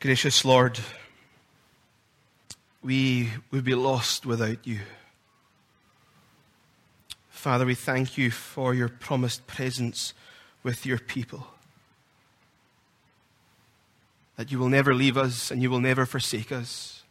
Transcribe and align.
Gracious 0.00 0.46
Lord, 0.46 0.80
we 2.82 3.28
would 3.50 3.64
be 3.64 3.74
lost 3.74 4.24
without 4.24 4.66
you. 4.66 4.80
Father, 7.28 7.66
we 7.66 7.74
thank 7.74 8.16
you 8.16 8.30
for 8.30 8.72
your 8.72 8.88
promised 8.88 9.46
presence 9.46 10.14
with 10.62 10.86
your 10.86 10.98
people. 10.98 11.46
That 14.36 14.50
you 14.50 14.58
will 14.58 14.70
never 14.70 14.94
leave 14.94 15.18
us 15.18 15.50
and 15.50 15.60
you 15.60 15.68
will 15.68 15.80
never 15.80 16.06
forsake 16.06 16.50
us. 16.50 17.02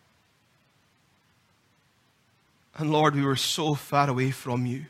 And 2.76 2.92
Lord, 2.92 3.14
we 3.14 3.22
were 3.22 3.36
so 3.36 3.76
far 3.76 4.10
away 4.10 4.32
from 4.32 4.66
you, 4.66 4.88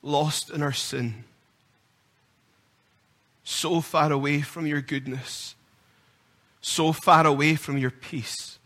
lost 0.00 0.50
in 0.50 0.62
our 0.62 0.72
sin, 0.72 1.24
so 3.42 3.80
far 3.80 4.12
away 4.12 4.42
from 4.42 4.64
your 4.64 4.80
goodness, 4.80 5.55
so 6.66 6.92
far 6.92 7.24
away 7.24 7.54
from 7.54 7.78
your 7.78 7.92
peace, 7.92 8.58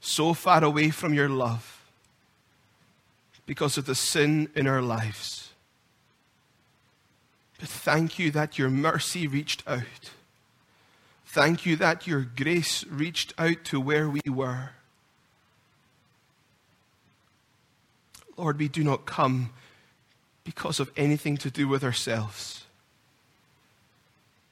so 0.00 0.34
far 0.34 0.64
away 0.64 0.90
from 0.90 1.14
your 1.14 1.28
love 1.28 1.80
because 3.46 3.78
of 3.78 3.86
the 3.86 3.94
sin 3.94 4.48
in 4.56 4.66
our 4.66 4.82
lives. 4.82 5.52
But 7.60 7.68
thank 7.68 8.18
you 8.18 8.32
that 8.32 8.58
your 8.58 8.70
mercy 8.70 9.28
reached 9.28 9.62
out. 9.68 10.10
Thank 11.26 11.64
you 11.64 11.76
that 11.76 12.08
your 12.08 12.22
grace 12.22 12.84
reached 12.86 13.34
out 13.38 13.62
to 13.66 13.80
where 13.80 14.10
we 14.10 14.22
were. 14.26 14.70
Lord, 18.36 18.58
we 18.58 18.66
do 18.66 18.82
not 18.82 19.06
come 19.06 19.50
because 20.42 20.80
of 20.80 20.90
anything 20.96 21.36
to 21.36 21.52
do 21.52 21.68
with 21.68 21.84
ourselves. 21.84 22.64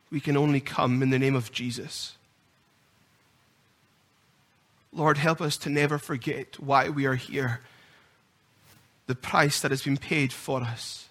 We 0.09 0.21
can 0.21 0.37
only 0.37 0.61
come 0.61 1.03
in 1.03 1.11
the 1.11 1.19
name 1.19 1.35
of 1.35 1.51
Jesus. 1.51 2.15
Lord, 4.93 5.19
help 5.19 5.41
us 5.41 5.57
to 5.59 5.71
never 5.71 5.99
forget 5.99 6.59
why 6.59 6.89
we 6.89 7.07
are 7.07 7.15
here, 7.15 7.61
the 9.07 9.15
price 9.15 9.61
that 9.61 9.71
has 9.71 9.83
been 9.83 9.97
paid 9.97 10.33
for 10.33 10.63
us. 10.63 11.09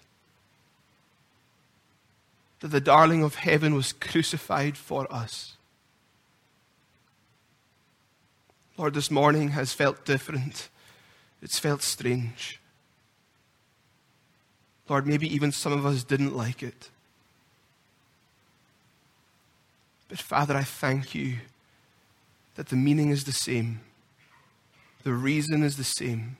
That 2.60 2.68
the 2.68 2.80
darling 2.80 3.22
of 3.22 3.36
heaven 3.36 3.74
was 3.74 3.92
crucified 3.92 4.76
for 4.76 5.12
us. 5.12 5.56
Lord, 8.76 8.94
this 8.94 9.10
morning 9.10 9.50
has 9.50 9.72
felt 9.72 10.04
different. 10.04 10.68
It's 11.40 11.58
felt 11.58 11.82
strange. 11.82 12.60
Lord, 14.88 15.06
maybe 15.06 15.32
even 15.32 15.52
some 15.52 15.72
of 15.72 15.86
us 15.86 16.02
didn't 16.02 16.36
like 16.36 16.62
it. 16.62 16.90
But 20.08 20.18
Father, 20.18 20.56
I 20.56 20.62
thank 20.62 21.14
you 21.14 21.36
that 22.58 22.70
the 22.70 22.76
meaning 22.76 23.10
is 23.10 23.22
the 23.22 23.30
same, 23.30 23.78
the 25.04 25.12
reason 25.12 25.62
is 25.62 25.76
the 25.76 25.84
same, 25.84 26.36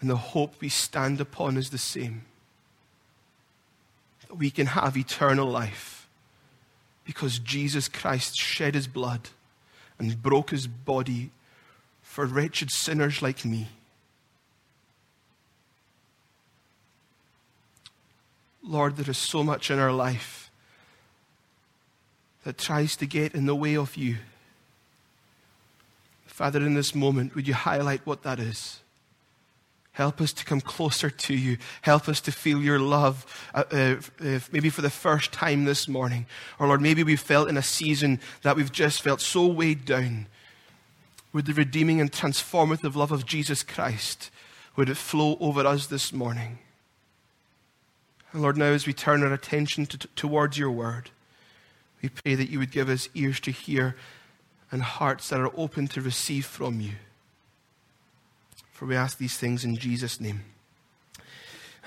and 0.00 0.08
the 0.08 0.16
hope 0.16 0.54
we 0.58 0.70
stand 0.70 1.20
upon 1.20 1.58
is 1.58 1.68
the 1.68 1.76
same. 1.76 2.24
That 4.26 4.38
we 4.38 4.48
can 4.50 4.68
have 4.68 4.96
eternal 4.96 5.46
life 5.46 6.08
because 7.04 7.38
Jesus 7.38 7.88
Christ 7.88 8.38
shed 8.38 8.74
his 8.74 8.86
blood 8.86 9.28
and 9.98 10.22
broke 10.22 10.48
his 10.48 10.66
body 10.66 11.30
for 12.00 12.24
wretched 12.24 12.70
sinners 12.70 13.20
like 13.20 13.44
me. 13.44 13.68
Lord, 18.62 18.96
there 18.96 19.10
is 19.10 19.18
so 19.18 19.44
much 19.44 19.70
in 19.70 19.78
our 19.78 19.92
life 19.92 20.45
that 22.46 22.56
tries 22.56 22.94
to 22.94 23.06
get 23.06 23.34
in 23.34 23.46
the 23.46 23.56
way 23.56 23.76
of 23.76 23.96
you. 23.96 24.18
Father, 26.26 26.60
in 26.60 26.74
this 26.74 26.94
moment, 26.94 27.34
would 27.34 27.48
you 27.48 27.54
highlight 27.54 28.06
what 28.06 28.22
that 28.22 28.38
is? 28.38 28.78
Help 29.90 30.20
us 30.20 30.32
to 30.34 30.44
come 30.44 30.60
closer 30.60 31.10
to 31.10 31.34
you. 31.34 31.56
Help 31.82 32.08
us 32.08 32.20
to 32.20 32.30
feel 32.30 32.62
your 32.62 32.78
love, 32.78 33.26
uh, 33.52 33.64
uh, 33.72 33.96
uh, 34.24 34.38
maybe 34.52 34.70
for 34.70 34.80
the 34.80 34.90
first 34.90 35.32
time 35.32 35.64
this 35.64 35.88
morning. 35.88 36.24
Or, 36.60 36.68
Lord, 36.68 36.80
maybe 36.80 37.02
we've 37.02 37.18
felt 37.18 37.48
in 37.48 37.56
a 37.56 37.62
season 37.62 38.20
that 38.42 38.54
we've 38.54 38.70
just 38.70 39.02
felt 39.02 39.20
so 39.20 39.44
weighed 39.48 39.84
down. 39.84 40.26
Would 41.32 41.46
the 41.46 41.52
redeeming 41.52 42.00
and 42.00 42.12
transformative 42.12 42.94
love 42.94 43.10
of 43.10 43.26
Jesus 43.26 43.64
Christ, 43.64 44.30
would 44.76 44.88
it 44.88 44.96
flow 44.96 45.36
over 45.40 45.66
us 45.66 45.88
this 45.88 46.12
morning? 46.12 46.60
And 48.32 48.40
Lord, 48.40 48.56
now 48.56 48.66
as 48.66 48.86
we 48.86 48.92
turn 48.92 49.24
our 49.24 49.32
attention 49.32 49.86
to, 49.86 49.98
towards 50.14 50.58
your 50.58 50.70
word, 50.70 51.10
we 52.06 52.10
pray 52.22 52.34
that 52.36 52.48
you 52.48 52.60
would 52.60 52.70
give 52.70 52.88
us 52.88 53.08
ears 53.16 53.40
to 53.40 53.50
hear 53.50 53.96
and 54.70 54.80
hearts 54.80 55.28
that 55.30 55.40
are 55.40 55.50
open 55.56 55.88
to 55.88 56.00
receive 56.00 56.46
from 56.46 56.80
you. 56.80 56.92
For 58.70 58.86
we 58.86 58.94
ask 58.94 59.18
these 59.18 59.36
things 59.36 59.64
in 59.64 59.76
Jesus' 59.76 60.20
name. 60.20 60.44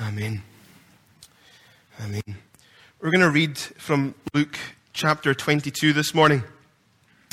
Amen. 0.02 0.42
Amen. 2.02 2.38
We're 3.00 3.12
going 3.12 3.22
to 3.22 3.30
read 3.30 3.58
from 3.58 4.14
Luke 4.34 4.58
chapter 4.92 5.34
22 5.34 5.94
this 5.94 6.14
morning. 6.14 6.44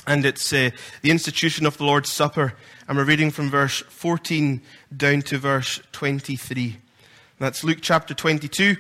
And 0.07 0.25
it's 0.25 0.53
uh, 0.53 0.71
the 1.03 1.11
institution 1.11 1.67
of 1.67 1.79
the 1.79 1.85
Lord's 1.85 2.13
Supper. 2.13 2.55
And 2.87 2.97
we're 2.97 3.05
reading 3.05 3.33
from 3.33 3.51
verse 3.51 3.81
14 3.81 4.63
down 4.97 5.23
to 5.23 5.39
verse 5.39 5.81
23. 5.91 6.77
That's 7.41 7.65
Luke 7.65 7.79
chapter 7.83 8.15
22, 8.15 8.77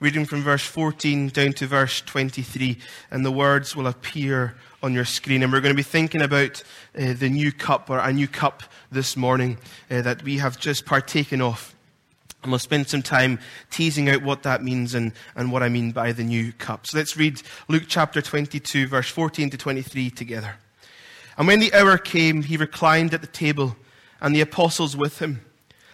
reading 0.00 0.24
from 0.24 0.42
verse 0.42 0.64
14 0.64 1.28
down 1.28 1.52
to 1.52 1.66
verse 1.66 2.00
23, 2.00 2.78
and 3.10 3.24
the 3.24 3.30
words 3.30 3.76
will 3.76 3.86
appear 3.86 4.54
on 4.82 4.94
your 4.94 5.04
screen. 5.04 5.42
And 5.42 5.52
we're 5.52 5.60
going 5.60 5.74
to 5.74 5.76
be 5.76 5.82
thinking 5.82 6.22
about 6.22 6.62
uh, 6.98 7.12
the 7.12 7.28
new 7.28 7.52
cup, 7.52 7.90
or 7.90 7.98
a 7.98 8.10
new 8.10 8.26
cup 8.26 8.62
this 8.90 9.14
morning 9.14 9.58
uh, 9.90 10.00
that 10.00 10.22
we 10.22 10.38
have 10.38 10.58
just 10.58 10.86
partaken 10.86 11.42
of. 11.42 11.74
And 12.42 12.50
we'll 12.50 12.58
spend 12.58 12.88
some 12.88 13.02
time 13.02 13.38
teasing 13.70 14.08
out 14.08 14.22
what 14.22 14.42
that 14.44 14.64
means 14.64 14.94
and, 14.94 15.12
and 15.36 15.52
what 15.52 15.62
I 15.62 15.68
mean 15.68 15.92
by 15.92 16.12
the 16.12 16.24
new 16.24 16.52
cup. 16.52 16.86
So 16.86 16.96
let's 16.96 17.18
read 17.18 17.42
Luke 17.68 17.84
chapter 17.86 18.22
22, 18.22 18.86
verse 18.86 19.10
14 19.10 19.50
to 19.50 19.58
23 19.58 20.08
together. 20.08 20.54
And 21.36 21.46
when 21.46 21.60
the 21.60 21.74
hour 21.74 21.98
came, 21.98 22.42
he 22.42 22.56
reclined 22.56 23.12
at 23.12 23.20
the 23.20 23.26
table, 23.26 23.76
and 24.22 24.34
the 24.34 24.40
apostles 24.40 24.96
with 24.96 25.18
him. 25.18 25.44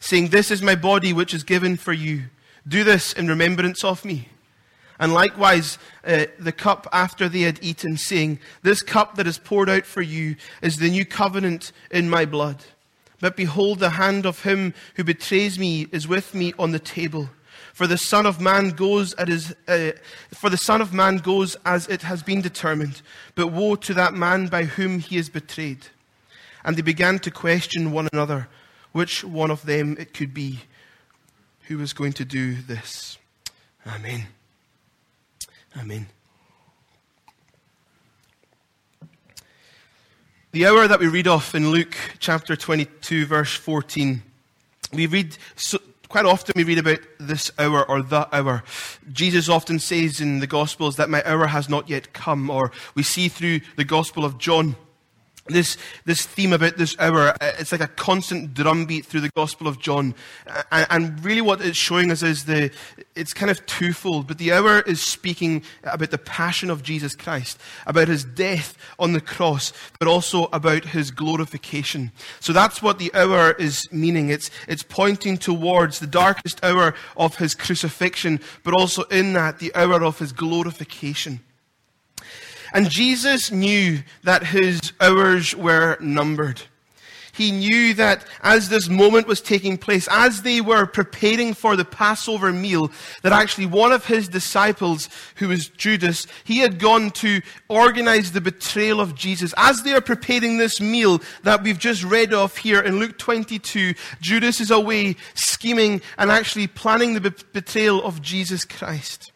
saying, 0.00 0.28
This 0.28 0.50
is 0.50 0.62
my 0.62 0.74
body 0.74 1.12
which 1.12 1.32
is 1.32 1.44
given 1.44 1.76
for 1.76 1.92
you. 1.92 2.24
Do 2.66 2.82
this 2.84 3.12
in 3.12 3.28
remembrance 3.28 3.84
of 3.84 4.04
me. 4.04 4.28
And 4.98 5.14
likewise, 5.14 5.78
uh, 6.04 6.26
the 6.38 6.52
cup 6.52 6.86
after 6.92 7.28
they 7.28 7.40
had 7.40 7.58
eaten, 7.62 7.96
saying, 7.96 8.38
This 8.62 8.82
cup 8.82 9.14
that 9.14 9.26
is 9.26 9.38
poured 9.38 9.70
out 9.70 9.86
for 9.86 10.02
you 10.02 10.36
is 10.60 10.76
the 10.76 10.90
new 10.90 11.06
covenant 11.06 11.72
in 11.90 12.10
my 12.10 12.26
blood. 12.26 12.64
But 13.20 13.36
behold, 13.36 13.78
the 13.78 13.90
hand 13.90 14.26
of 14.26 14.42
him 14.42 14.74
who 14.96 15.04
betrays 15.04 15.58
me 15.58 15.86
is 15.92 16.08
with 16.08 16.34
me 16.34 16.52
on 16.58 16.72
the 16.72 16.78
table. 16.78 17.30
For 17.72 17.86
the 17.86 17.98
Son 17.98 18.26
of 18.26 18.40
Man 18.40 18.70
goes 18.70 19.14
as 19.14 19.54
uh, 19.68 19.92
for 20.34 20.50
the 20.50 20.56
Son 20.58 20.82
of 20.82 20.92
Man 20.92 21.16
goes 21.18 21.56
as 21.64 21.86
it 21.88 22.02
has 22.02 22.22
been 22.22 22.42
determined. 22.42 23.00
But 23.34 23.48
woe 23.48 23.76
to 23.76 23.94
that 23.94 24.12
man 24.12 24.48
by 24.48 24.64
whom 24.64 24.98
he 24.98 25.16
is 25.16 25.30
betrayed. 25.30 25.86
And 26.62 26.76
they 26.76 26.82
began 26.82 27.18
to 27.20 27.30
question 27.30 27.92
one 27.92 28.08
another 28.12 28.48
which 28.92 29.24
one 29.24 29.50
of 29.50 29.64
them 29.66 29.96
it 29.98 30.14
could 30.14 30.34
be 30.34 30.60
who 31.68 31.78
was 31.78 31.92
going 31.92 32.12
to 32.14 32.24
do 32.24 32.54
this. 32.54 33.18
Amen. 33.86 34.26
Amen. 35.78 36.06
The 40.52 40.66
hour 40.66 40.88
that 40.88 40.98
we 40.98 41.06
read 41.06 41.28
off 41.28 41.54
in 41.54 41.70
Luke 41.70 41.96
chapter 42.18 42.56
22, 42.56 43.24
verse 43.24 43.54
14, 43.54 44.20
we 44.92 45.06
read, 45.06 45.36
so, 45.54 45.78
quite 46.08 46.24
often 46.24 46.54
we 46.56 46.64
read 46.64 46.78
about 46.78 46.98
this 47.20 47.52
hour 47.56 47.88
or 47.88 48.02
the 48.02 48.28
hour. 48.34 48.64
Jesus 49.12 49.48
often 49.48 49.78
says 49.78 50.20
in 50.20 50.40
the 50.40 50.48
Gospels 50.48 50.96
that 50.96 51.08
my 51.08 51.22
hour 51.24 51.46
has 51.46 51.68
not 51.68 51.88
yet 51.88 52.12
come, 52.12 52.50
or 52.50 52.72
we 52.96 53.04
see 53.04 53.28
through 53.28 53.60
the 53.76 53.84
Gospel 53.84 54.24
of 54.24 54.38
John 54.38 54.74
this, 55.46 55.76
this 56.04 56.24
theme 56.24 56.52
about 56.52 56.76
this 56.76 56.96
hour, 56.98 57.28
uh, 57.28 57.52
it's 57.58 57.72
like 57.72 57.80
a 57.80 57.88
constant 57.88 58.54
drumbeat 58.54 59.06
through 59.06 59.22
the 59.22 59.30
Gospel 59.30 59.66
of 59.66 59.78
John. 59.78 60.14
And, 60.70 60.86
and, 60.90 61.24
really 61.24 61.40
what 61.40 61.60
it's 61.60 61.78
showing 61.78 62.10
us 62.10 62.22
is 62.22 62.44
the, 62.44 62.70
it's 63.14 63.32
kind 63.32 63.50
of 63.50 63.64
twofold, 63.66 64.26
but 64.26 64.38
the 64.38 64.52
hour 64.52 64.80
is 64.80 65.02
speaking 65.02 65.62
about 65.82 66.10
the 66.10 66.18
passion 66.18 66.70
of 66.70 66.82
Jesus 66.82 67.14
Christ, 67.14 67.58
about 67.86 68.08
his 68.08 68.24
death 68.24 68.76
on 68.98 69.12
the 69.12 69.20
cross, 69.20 69.72
but 69.98 70.08
also 70.08 70.44
about 70.52 70.86
his 70.86 71.10
glorification. 71.10 72.12
So 72.40 72.52
that's 72.52 72.82
what 72.82 72.98
the 72.98 73.12
hour 73.14 73.52
is 73.52 73.90
meaning. 73.92 74.30
It's, 74.30 74.50
it's 74.68 74.82
pointing 74.82 75.38
towards 75.38 75.98
the 75.98 76.06
darkest 76.06 76.62
hour 76.64 76.94
of 77.16 77.36
his 77.36 77.54
crucifixion, 77.54 78.40
but 78.62 78.74
also 78.74 79.02
in 79.04 79.32
that, 79.34 79.58
the 79.58 79.74
hour 79.74 80.02
of 80.02 80.18
his 80.18 80.32
glorification. 80.32 81.40
And 82.72 82.90
Jesus 82.90 83.50
knew 83.50 84.02
that 84.22 84.46
his 84.46 84.92
hours 85.00 85.54
were 85.54 85.96
numbered. 86.00 86.62
He 87.32 87.52
knew 87.52 87.94
that 87.94 88.26
as 88.42 88.68
this 88.68 88.88
moment 88.88 89.26
was 89.26 89.40
taking 89.40 89.78
place, 89.78 90.06
as 90.10 90.42
they 90.42 90.60
were 90.60 90.84
preparing 90.84 91.54
for 91.54 91.74
the 91.74 91.86
Passover 91.86 92.52
meal, 92.52 92.90
that 93.22 93.32
actually 93.32 93.66
one 93.66 93.92
of 93.92 94.04
his 94.04 94.28
disciples, 94.28 95.08
who 95.36 95.48
was 95.48 95.68
Judas, 95.68 96.26
he 96.44 96.58
had 96.58 96.78
gone 96.78 97.10
to 97.12 97.40
organize 97.68 98.32
the 98.32 98.42
betrayal 98.42 99.00
of 99.00 99.14
Jesus. 99.14 99.54
As 99.56 99.82
they 99.82 99.94
are 99.94 100.02
preparing 100.02 100.58
this 100.58 100.80
meal 100.80 101.22
that 101.42 101.62
we've 101.62 101.78
just 101.78 102.04
read 102.04 102.34
of 102.34 102.56
here 102.58 102.80
in 102.80 102.98
Luke 102.98 103.16
22, 103.16 103.94
Judas 104.20 104.60
is 104.60 104.70
away 104.70 105.16
scheming 105.34 106.02
and 106.18 106.30
actually 106.30 106.66
planning 106.66 107.14
the 107.14 107.34
betrayal 107.52 108.04
of 108.04 108.20
Jesus 108.20 108.66
Christ. 108.66 109.32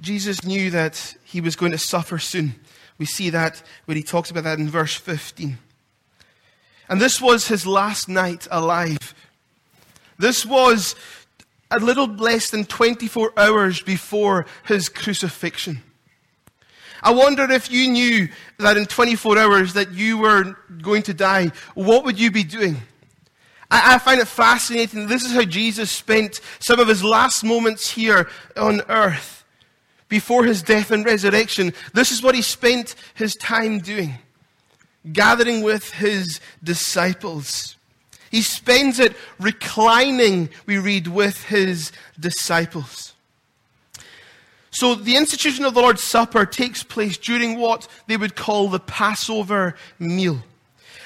Jesus 0.00 0.44
knew 0.44 0.70
that 0.70 1.16
he 1.28 1.42
was 1.42 1.56
going 1.56 1.72
to 1.72 1.78
suffer 1.78 2.18
soon. 2.18 2.54
We 2.96 3.04
see 3.04 3.28
that 3.30 3.62
when 3.84 3.98
he 3.98 4.02
talks 4.02 4.30
about 4.30 4.44
that 4.44 4.58
in 4.58 4.68
verse 4.68 4.94
15. 4.94 5.58
And 6.88 7.00
this 7.00 7.20
was 7.20 7.48
his 7.48 7.66
last 7.66 8.08
night 8.08 8.48
alive. 8.50 9.14
This 10.18 10.46
was 10.46 10.94
a 11.70 11.78
little 11.78 12.06
less 12.06 12.48
than 12.48 12.64
24 12.64 13.34
hours 13.36 13.82
before 13.82 14.46
his 14.64 14.88
crucifixion. 14.88 15.82
I 17.02 17.12
wonder 17.12 17.42
if 17.42 17.70
you 17.70 17.90
knew 17.90 18.28
that 18.58 18.78
in 18.78 18.86
24 18.86 19.36
hours 19.38 19.74
that 19.74 19.92
you 19.92 20.16
were 20.16 20.56
going 20.80 21.02
to 21.02 21.14
die, 21.14 21.52
what 21.74 22.06
would 22.06 22.18
you 22.18 22.30
be 22.30 22.42
doing? 22.42 22.78
I, 23.70 23.96
I 23.96 23.98
find 23.98 24.18
it 24.18 24.28
fascinating. 24.28 25.08
This 25.08 25.26
is 25.26 25.32
how 25.32 25.44
Jesus 25.44 25.90
spent 25.90 26.40
some 26.58 26.80
of 26.80 26.88
his 26.88 27.04
last 27.04 27.44
moments 27.44 27.90
here 27.90 28.30
on 28.56 28.80
earth 28.88 29.37
before 30.08 30.44
his 30.44 30.62
death 30.62 30.90
and 30.90 31.04
resurrection, 31.04 31.72
this 31.92 32.10
is 32.10 32.22
what 32.22 32.34
he 32.34 32.42
spent 32.42 32.94
his 33.14 33.34
time 33.34 33.78
doing 33.80 34.18
gathering 35.12 35.62
with 35.62 35.90
his 35.92 36.40
disciples. 36.62 37.76
He 38.30 38.42
spends 38.42 38.98
it 38.98 39.16
reclining, 39.40 40.50
we 40.66 40.78
read, 40.78 41.08
with 41.08 41.44
his 41.44 41.92
disciples. 42.18 43.14
So 44.70 44.94
the 44.94 45.16
institution 45.16 45.64
of 45.64 45.74
the 45.74 45.80
Lord's 45.80 46.02
Supper 46.02 46.44
takes 46.44 46.82
place 46.82 47.16
during 47.16 47.58
what 47.58 47.88
they 48.06 48.16
would 48.16 48.36
call 48.36 48.68
the 48.68 48.80
Passover 48.80 49.76
meal. 49.98 50.42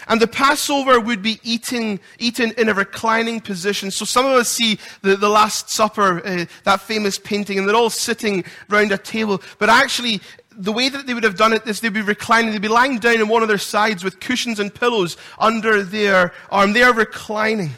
And 0.09 0.21
the 0.21 0.27
Passover 0.27 0.99
would 0.99 1.23
be 1.23 1.41
eaten, 1.43 2.01
eaten 2.19 2.53
in 2.53 2.69
a 2.69 2.75
reclining 2.75 3.41
position. 3.41 3.91
So 3.91 4.05
some 4.05 4.27
of 4.27 4.33
us 4.33 4.49
see 4.49 4.79
the, 5.03 5.17
the 5.17 5.29
Last 5.29 5.71
Supper, 5.71 6.25
uh, 6.27 6.45
that 6.65 6.81
famous 6.81 7.19
painting, 7.19 7.59
and 7.59 7.69
they're 7.69 7.77
all 7.77 7.91
sitting 7.91 8.45
around 8.71 8.93
a 8.93 8.99
table. 8.99 9.41
But 9.59 9.69
actually, 9.69 10.21
the 10.51 10.73
way 10.73 10.89
that 10.89 11.07
they 11.07 11.15
would 11.15 11.25
have 11.25 11.37
done 11.37 11.53
it 11.53 11.67
is 11.67 11.81
they'd 11.81 11.93
be 11.93 12.03
reclining, 12.03 12.53
they'd 12.53 12.63
be 12.63 12.69
lying 12.69 12.99
down 12.99 13.21
on 13.21 13.29
one 13.29 13.43
of 13.43 13.49
their 13.49 13.59
sides 13.59 14.05
with 14.05 14.21
cushions 14.21 14.59
and 14.59 14.75
pillows 14.75 15.17
under 15.39 15.83
their 15.83 16.33
arm. 16.51 16.73
They 16.73 16.83
are 16.83 16.95
reclining. 16.95 17.71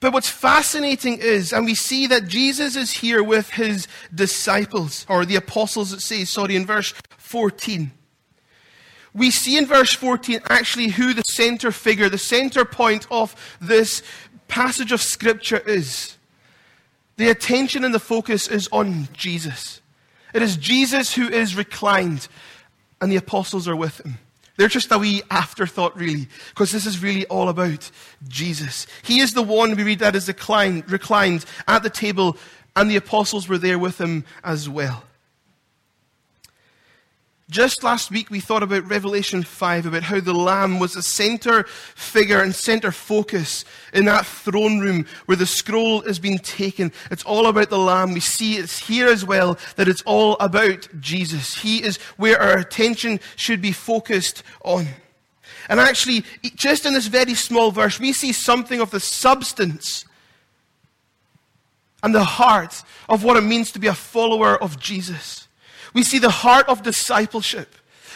But 0.00 0.12
what's 0.12 0.28
fascinating 0.28 1.18
is, 1.18 1.52
and 1.52 1.64
we 1.64 1.76
see 1.76 2.08
that 2.08 2.26
Jesus 2.26 2.74
is 2.74 2.90
here 2.90 3.22
with 3.22 3.50
his 3.50 3.86
disciples, 4.12 5.06
or 5.08 5.24
the 5.24 5.36
apostles, 5.36 5.92
it 5.92 6.00
says, 6.00 6.28
sorry, 6.28 6.56
in 6.56 6.66
verse 6.66 6.92
14 7.18 7.92
we 9.14 9.30
see 9.30 9.58
in 9.58 9.66
verse 9.66 9.92
14 9.92 10.40
actually 10.48 10.88
who 10.88 11.12
the 11.12 11.22
center 11.22 11.70
figure, 11.70 12.08
the 12.08 12.18
center 12.18 12.64
point 12.64 13.06
of 13.10 13.34
this 13.60 14.02
passage 14.48 14.92
of 14.92 15.02
Scripture 15.02 15.58
is. 15.58 16.16
The 17.16 17.28
attention 17.28 17.84
and 17.84 17.94
the 17.94 18.00
focus 18.00 18.48
is 18.48 18.68
on 18.72 19.08
Jesus. 19.12 19.80
It 20.34 20.42
is 20.42 20.56
Jesus 20.56 21.14
who 21.14 21.28
is 21.28 21.54
reclined, 21.54 22.26
and 23.00 23.12
the 23.12 23.16
apostles 23.16 23.68
are 23.68 23.76
with 23.76 24.00
him. 24.00 24.18
They're 24.56 24.68
just 24.68 24.92
a 24.92 24.98
wee 24.98 25.22
afterthought, 25.30 25.96
really, 25.96 26.28
because 26.50 26.72
this 26.72 26.86
is 26.86 27.02
really 27.02 27.26
all 27.26 27.48
about 27.48 27.90
Jesus. 28.28 28.86
He 29.02 29.20
is 29.20 29.34
the 29.34 29.42
one, 29.42 29.76
we 29.76 29.82
read 29.82 29.98
that 29.98 30.16
is 30.16 30.28
reclined 30.28 31.44
at 31.68 31.82
the 31.82 31.90
table, 31.90 32.36
and 32.76 32.90
the 32.90 32.96
apostles 32.96 33.48
were 33.48 33.58
there 33.58 33.78
with 33.78 34.00
him 34.00 34.24
as 34.42 34.68
well. 34.68 35.04
Just 37.52 37.84
last 37.84 38.10
week, 38.10 38.30
we 38.30 38.40
thought 38.40 38.62
about 38.62 38.88
Revelation 38.88 39.42
5, 39.42 39.84
about 39.84 40.04
how 40.04 40.20
the 40.20 40.32
Lamb 40.32 40.78
was 40.78 40.94
the 40.94 41.02
center 41.02 41.64
figure 41.64 42.40
and 42.40 42.54
center 42.54 42.90
focus 42.90 43.66
in 43.92 44.06
that 44.06 44.24
throne 44.24 44.80
room 44.80 45.04
where 45.26 45.36
the 45.36 45.44
scroll 45.44 46.00
is 46.00 46.18
being 46.18 46.38
taken. 46.38 46.90
It's 47.10 47.24
all 47.24 47.46
about 47.46 47.68
the 47.68 47.76
Lamb. 47.76 48.14
We 48.14 48.20
see 48.20 48.56
it's 48.56 48.78
here 48.78 49.06
as 49.06 49.26
well 49.26 49.58
that 49.76 49.86
it's 49.86 50.00
all 50.06 50.38
about 50.40 50.88
Jesus. 50.98 51.58
He 51.58 51.82
is 51.82 51.98
where 52.16 52.40
our 52.40 52.56
attention 52.56 53.20
should 53.36 53.60
be 53.60 53.72
focused 53.72 54.42
on. 54.64 54.86
And 55.68 55.78
actually, 55.78 56.24
just 56.54 56.86
in 56.86 56.94
this 56.94 57.06
very 57.06 57.34
small 57.34 57.70
verse, 57.70 58.00
we 58.00 58.14
see 58.14 58.32
something 58.32 58.80
of 58.80 58.92
the 58.92 59.00
substance 59.00 60.06
and 62.02 62.14
the 62.14 62.24
heart 62.24 62.82
of 63.10 63.24
what 63.24 63.36
it 63.36 63.42
means 63.42 63.72
to 63.72 63.78
be 63.78 63.88
a 63.88 63.94
follower 63.94 64.56
of 64.56 64.80
Jesus. 64.80 65.48
We 65.92 66.02
see 66.02 66.18
the 66.18 66.30
heart 66.30 66.68
of 66.68 66.82
discipleship. 66.82 67.74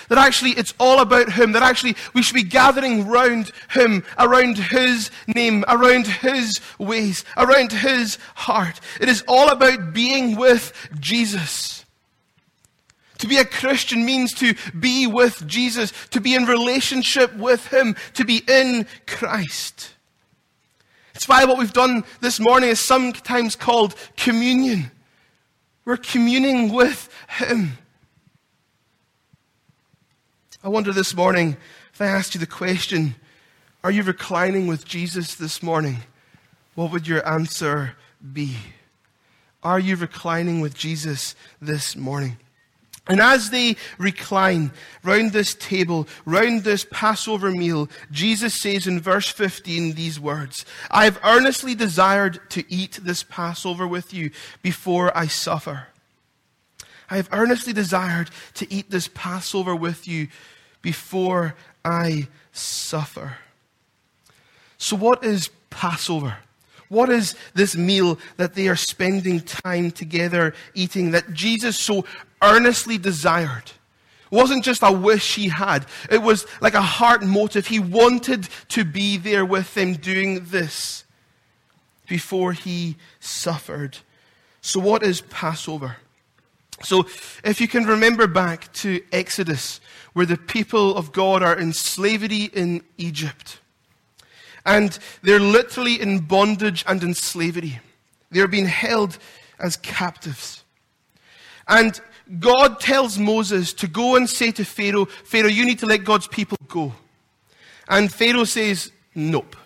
That 0.09 0.19
actually 0.19 0.53
it's 0.53 0.75
all 0.79 1.01
about 1.01 1.33
Him. 1.33 1.53
That 1.53 1.63
actually 1.63 1.97
we 2.15 2.23
should 2.23 2.35
be 2.35 2.43
gathering 2.43 3.09
around 3.09 3.51
Him, 3.71 4.05
around 4.19 4.59
His 4.59 5.11
name, 5.27 5.65
around 5.69 6.07
His 6.07 6.61
ways, 6.79 7.25
around 7.37 7.73
His 7.73 8.19
heart. 8.35 8.81
It 9.01 9.09
is 9.09 9.25
all 9.27 9.49
about 9.49 9.93
being 9.93 10.37
with 10.37 10.73
Jesus. 11.01 11.85
To 13.19 13.27
be 13.27 13.39
a 13.39 13.45
Christian 13.45 14.05
means 14.05 14.35
to 14.35 14.55
be 14.79 15.07
with 15.07 15.47
Jesus, 15.47 15.93
to 16.11 16.21
be 16.21 16.35
in 16.35 16.45
relationship 16.45 17.35
with 17.35 17.73
Him, 17.73 17.97
to 18.15 18.25
be 18.25 18.43
in 18.47 18.87
Christ. 19.07 19.91
It's 21.15 21.27
why 21.27 21.47
what 21.47 21.57
we've 21.57 21.73
done 21.73 22.05
this 22.21 22.39
morning 22.39 22.69
is 22.69 22.79
sometimes 22.79 23.57
called 23.57 23.95
communion. 24.19 24.91
We're 25.87 25.97
communing 25.97 26.75
with 26.75 27.09
Him. 27.29 27.79
I 30.63 30.69
wonder 30.69 30.93
this 30.93 31.15
morning 31.15 31.57
if 31.95 32.03
I 32.03 32.07
asked 32.07 32.35
you 32.35 32.41
the 32.41 32.47
question, 32.47 33.15
Are 33.85 33.91
you 33.93 34.03
reclining 34.03 34.67
with 34.67 34.85
Jesus 34.85 35.37
this 35.37 35.63
morning? 35.63 35.99
What 36.75 36.91
would 36.91 37.07
your 37.07 37.27
answer 37.27 37.97
be? 38.33 38.57
Are 39.63 39.79
you 39.79 39.95
reclining 39.95 40.61
with 40.61 40.75
Jesus 40.75 41.37
this 41.63 41.97
morning? 41.97 42.37
And 43.09 43.21
as 43.21 43.51
they 43.51 43.77
recline 43.99 44.73
round 45.05 45.33
this 45.33 45.55
table, 45.55 46.09
round 46.25 46.65
this 46.65 46.85
Passover 46.91 47.53
meal, 47.53 47.89
Jesus 48.11 48.61
says 48.61 48.87
in 48.87 49.01
verse 49.01 49.29
15 49.29 49.95
these 49.95 50.19
words 50.19 50.65
I 50.91 51.05
have 51.05 51.21
earnestly 51.23 51.75
desired 51.75 52.41
to 52.51 52.65
eat 52.73 52.99
this 53.03 53.23
Passover 53.23 53.87
with 53.87 54.13
you 54.13 54.31
before 54.63 55.17
I 55.17 55.29
suffer. 55.29 55.87
I 57.09 57.17
have 57.17 57.29
earnestly 57.31 57.73
desired 57.73 58.31
to 58.55 58.73
eat 58.73 58.91
this 58.91 59.09
Passover 59.09 59.77
with 59.77 60.09
you 60.09 60.27
before 60.83 61.55
I 61.85 62.27
suffer. 62.53 63.39
So, 64.79 64.97
what 64.97 65.25
is 65.25 65.49
Passover? 65.71 66.39
What 66.89 67.09
is 67.09 67.35
this 67.55 67.77
meal 67.77 68.19
that 68.37 68.55
they 68.55 68.69
are 68.69 68.77
spending 68.77 69.41
time 69.41 69.91
together 69.91 70.55
eating 70.75 71.11
that 71.13 71.33
Jesus 71.33 71.79
so 71.79 72.05
earnestly 72.43 72.99
desired? 72.99 73.73
It 74.31 74.35
wasn't 74.35 74.65
just 74.65 74.83
a 74.83 74.91
wish 74.91 75.37
he 75.37 75.49
had, 75.49 75.87
it 76.11 76.23
was 76.23 76.47
like 76.61 76.75
a 76.75 76.83
heart 76.83 77.23
motive. 77.23 77.67
He 77.67 77.79
wanted 77.79 78.49
to 78.69 78.85
be 78.85 79.17
there 79.17 79.45
with 79.45 79.73
them 79.75 79.95
doing 79.95 80.47
this 80.47 81.05
before 82.09 82.53
he 82.53 82.97
suffered. 83.21 83.99
So, 84.61 84.81
what 84.81 85.03
is 85.03 85.21
Passover? 85.21 85.97
So, 86.83 87.07
if 87.45 87.61
you 87.61 87.69
can 87.69 87.85
remember 87.85 88.27
back 88.27 88.73
to 88.75 89.01
Exodus, 89.13 89.81
where 90.13 90.27
the 90.27 90.37
people 90.37 90.97
of 90.97 91.13
God 91.13 91.43
are 91.43 91.59
in 91.59 91.73
slavery 91.73 92.51
in 92.53 92.83
Egypt, 92.99 93.61
and 94.65 94.99
they're 95.23 95.39
literally 95.39 96.01
in 96.01 96.19
bondage 96.19 96.85
and 96.89 97.03
in 97.03 97.15
slavery, 97.15 97.81
they're 98.31 98.49
being 98.49 98.67
held 98.67 99.19
as 99.61 99.77
captives. 99.77 100.65
And 101.69 102.01
God 102.41 102.81
tells 102.81 103.19
Moses 103.19 103.73
to 103.75 103.87
go 103.87 104.17
and 104.17 104.29
say 104.29 104.51
to 104.53 104.65
Pharaoh, 104.65 105.05
Pharaoh, 105.05 105.49
you 105.49 105.65
need 105.65 105.79
to 105.81 105.87
let 105.87 106.05
God's 106.05 106.27
people 106.27 106.59
go. 106.67 106.93
And 107.89 108.13
Pharaoh 108.13 108.45
says, 108.45 108.91
Nope. 109.15 109.57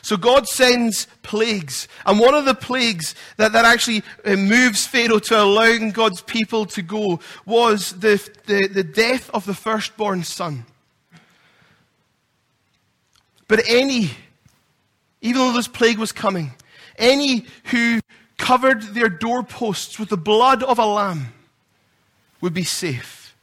So 0.00 0.16
God 0.16 0.46
sends 0.46 1.06
plagues. 1.22 1.88
And 2.06 2.18
one 2.18 2.34
of 2.34 2.44
the 2.44 2.54
plagues 2.54 3.14
that, 3.36 3.52
that 3.52 3.64
actually 3.64 4.02
uh, 4.24 4.36
moves 4.36 4.86
Pharaoh 4.86 5.18
to 5.18 5.42
allowing 5.42 5.90
God's 5.90 6.22
people 6.22 6.64
to 6.66 6.82
go 6.82 7.20
was 7.44 7.92
the, 7.92 8.16
the, 8.46 8.68
the 8.68 8.84
death 8.84 9.28
of 9.34 9.44
the 9.44 9.54
firstborn 9.54 10.22
son. 10.22 10.64
But 13.48 13.62
any, 13.66 14.12
even 15.20 15.42
though 15.42 15.52
this 15.52 15.68
plague 15.68 15.98
was 15.98 16.12
coming, 16.12 16.52
any 16.96 17.46
who 17.64 18.00
covered 18.38 18.82
their 18.82 19.08
doorposts 19.08 19.98
with 19.98 20.10
the 20.10 20.16
blood 20.16 20.62
of 20.62 20.78
a 20.78 20.86
lamb 20.86 21.34
would 22.40 22.54
be 22.54 22.64
safe. 22.64 23.36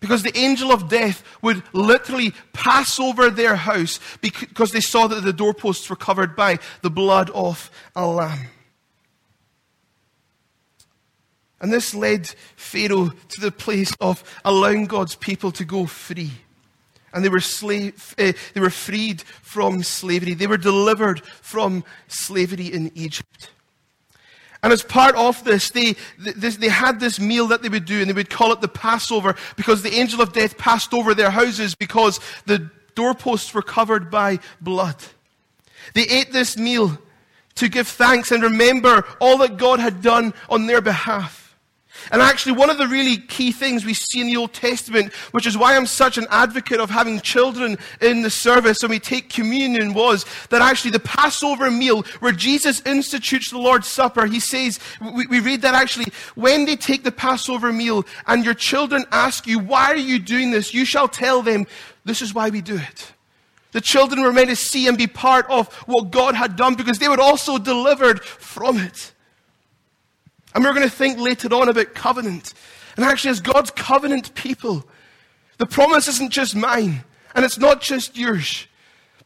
Because 0.00 0.22
the 0.22 0.36
angel 0.38 0.70
of 0.70 0.88
death 0.88 1.24
would 1.42 1.62
literally 1.72 2.32
pass 2.52 3.00
over 3.00 3.30
their 3.30 3.56
house 3.56 3.98
because 4.20 4.70
they 4.70 4.80
saw 4.80 5.08
that 5.08 5.24
the 5.24 5.32
doorposts 5.32 5.90
were 5.90 5.96
covered 5.96 6.36
by 6.36 6.58
the 6.82 6.90
blood 6.90 7.30
of 7.30 7.70
a 7.96 8.06
lamb. 8.06 8.48
And 11.60 11.72
this 11.72 11.94
led 11.94 12.28
Pharaoh 12.54 13.10
to 13.28 13.40
the 13.40 13.50
place 13.50 13.92
of 14.00 14.22
allowing 14.44 14.84
God's 14.84 15.16
people 15.16 15.50
to 15.52 15.64
go 15.64 15.86
free. 15.86 16.30
And 17.12 17.24
they 17.24 17.28
were, 17.28 17.40
slave, 17.40 18.14
uh, 18.18 18.32
they 18.54 18.60
were 18.60 18.70
freed 18.70 19.22
from 19.22 19.82
slavery. 19.82 20.34
They 20.34 20.46
were 20.46 20.58
delivered 20.58 21.24
from 21.24 21.82
slavery 22.06 22.66
in 22.66 22.92
Egypt. 22.94 23.50
And 24.62 24.72
as 24.72 24.82
part 24.82 25.14
of 25.14 25.44
this 25.44 25.70
they, 25.70 25.94
they 26.18 26.68
had 26.68 26.98
this 26.98 27.20
meal 27.20 27.46
that 27.48 27.62
they 27.62 27.68
would 27.68 27.84
do, 27.84 28.00
and 28.00 28.10
they 28.10 28.14
would 28.14 28.30
call 28.30 28.52
it 28.52 28.60
the 28.60 28.68
Passover 28.68 29.36
because 29.56 29.82
the 29.82 29.94
angel 29.94 30.20
of 30.20 30.32
death 30.32 30.58
passed 30.58 30.92
over 30.92 31.14
their 31.14 31.30
houses 31.30 31.74
because 31.74 32.18
the 32.46 32.70
doorposts 32.94 33.54
were 33.54 33.62
covered 33.62 34.10
by 34.10 34.40
blood. 34.60 34.96
They 35.94 36.02
ate 36.02 36.32
this 36.32 36.56
meal 36.56 36.98
to 37.54 37.68
give 37.68 37.88
thanks 37.88 38.30
and 38.30 38.42
remember 38.42 39.04
all 39.20 39.38
that 39.38 39.56
God 39.56 39.80
had 39.80 40.02
done 40.02 40.34
on 40.48 40.66
their 40.66 40.80
behalf. 40.80 41.47
And 42.10 42.22
actually, 42.22 42.52
one 42.52 42.70
of 42.70 42.78
the 42.78 42.88
really 42.88 43.16
key 43.16 43.52
things 43.52 43.84
we 43.84 43.94
see 43.94 44.20
in 44.20 44.26
the 44.26 44.36
Old 44.36 44.52
Testament, 44.52 45.12
which 45.32 45.46
is 45.46 45.56
why 45.56 45.76
I'm 45.76 45.86
such 45.86 46.18
an 46.18 46.26
advocate 46.30 46.80
of 46.80 46.90
having 46.90 47.20
children 47.20 47.78
in 48.00 48.22
the 48.22 48.30
service 48.30 48.82
and 48.82 48.90
we 48.90 48.98
take 48.98 49.28
communion, 49.28 49.94
was 49.94 50.24
that 50.50 50.62
actually 50.62 50.92
the 50.92 51.00
Passover 51.00 51.70
meal, 51.70 52.02
where 52.20 52.32
Jesus 52.32 52.80
institutes 52.82 53.50
the 53.50 53.58
Lord's 53.58 53.88
Supper, 53.88 54.26
he 54.26 54.40
says, 54.40 54.78
we, 55.00 55.26
we 55.26 55.40
read 55.40 55.62
that 55.62 55.74
actually, 55.74 56.06
when 56.34 56.64
they 56.64 56.76
take 56.76 57.04
the 57.04 57.12
Passover 57.12 57.72
meal 57.72 58.04
and 58.26 58.44
your 58.44 58.54
children 58.54 59.04
ask 59.12 59.46
you, 59.46 59.58
why 59.58 59.86
are 59.86 59.96
you 59.96 60.18
doing 60.18 60.50
this? 60.50 60.74
You 60.74 60.84
shall 60.84 61.08
tell 61.08 61.42
them, 61.42 61.66
this 62.04 62.22
is 62.22 62.34
why 62.34 62.50
we 62.50 62.60
do 62.60 62.76
it. 62.76 63.12
The 63.72 63.80
children 63.80 64.22
were 64.22 64.32
meant 64.32 64.48
to 64.48 64.56
see 64.56 64.88
and 64.88 64.96
be 64.96 65.06
part 65.06 65.46
of 65.50 65.72
what 65.86 66.10
God 66.10 66.34
had 66.34 66.56
done 66.56 66.74
because 66.74 66.98
they 66.98 67.08
were 67.08 67.20
also 67.20 67.58
delivered 67.58 68.22
from 68.22 68.78
it. 68.78 69.12
And 70.58 70.64
we're 70.64 70.74
going 70.74 70.88
to 70.88 70.90
think 70.90 71.20
later 71.20 71.54
on 71.54 71.68
about 71.68 71.94
covenant. 71.94 72.52
And 72.96 73.04
actually, 73.04 73.30
as 73.30 73.38
God's 73.38 73.70
covenant 73.70 74.34
people, 74.34 74.84
the 75.58 75.66
promise 75.66 76.08
isn't 76.08 76.32
just 76.32 76.56
mine, 76.56 77.04
and 77.36 77.44
it's 77.44 77.58
not 77.58 77.80
just 77.80 78.18
yours, 78.18 78.66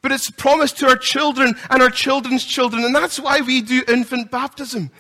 but 0.02 0.12
it's 0.12 0.30
promised 0.30 0.76
to 0.80 0.88
our 0.88 0.96
children 0.96 1.54
and 1.70 1.82
our 1.82 1.88
children's 1.88 2.44
children. 2.44 2.84
And 2.84 2.94
that's 2.94 3.18
why 3.18 3.40
we 3.40 3.62
do 3.62 3.82
infant 3.88 4.30
baptism. 4.30 4.90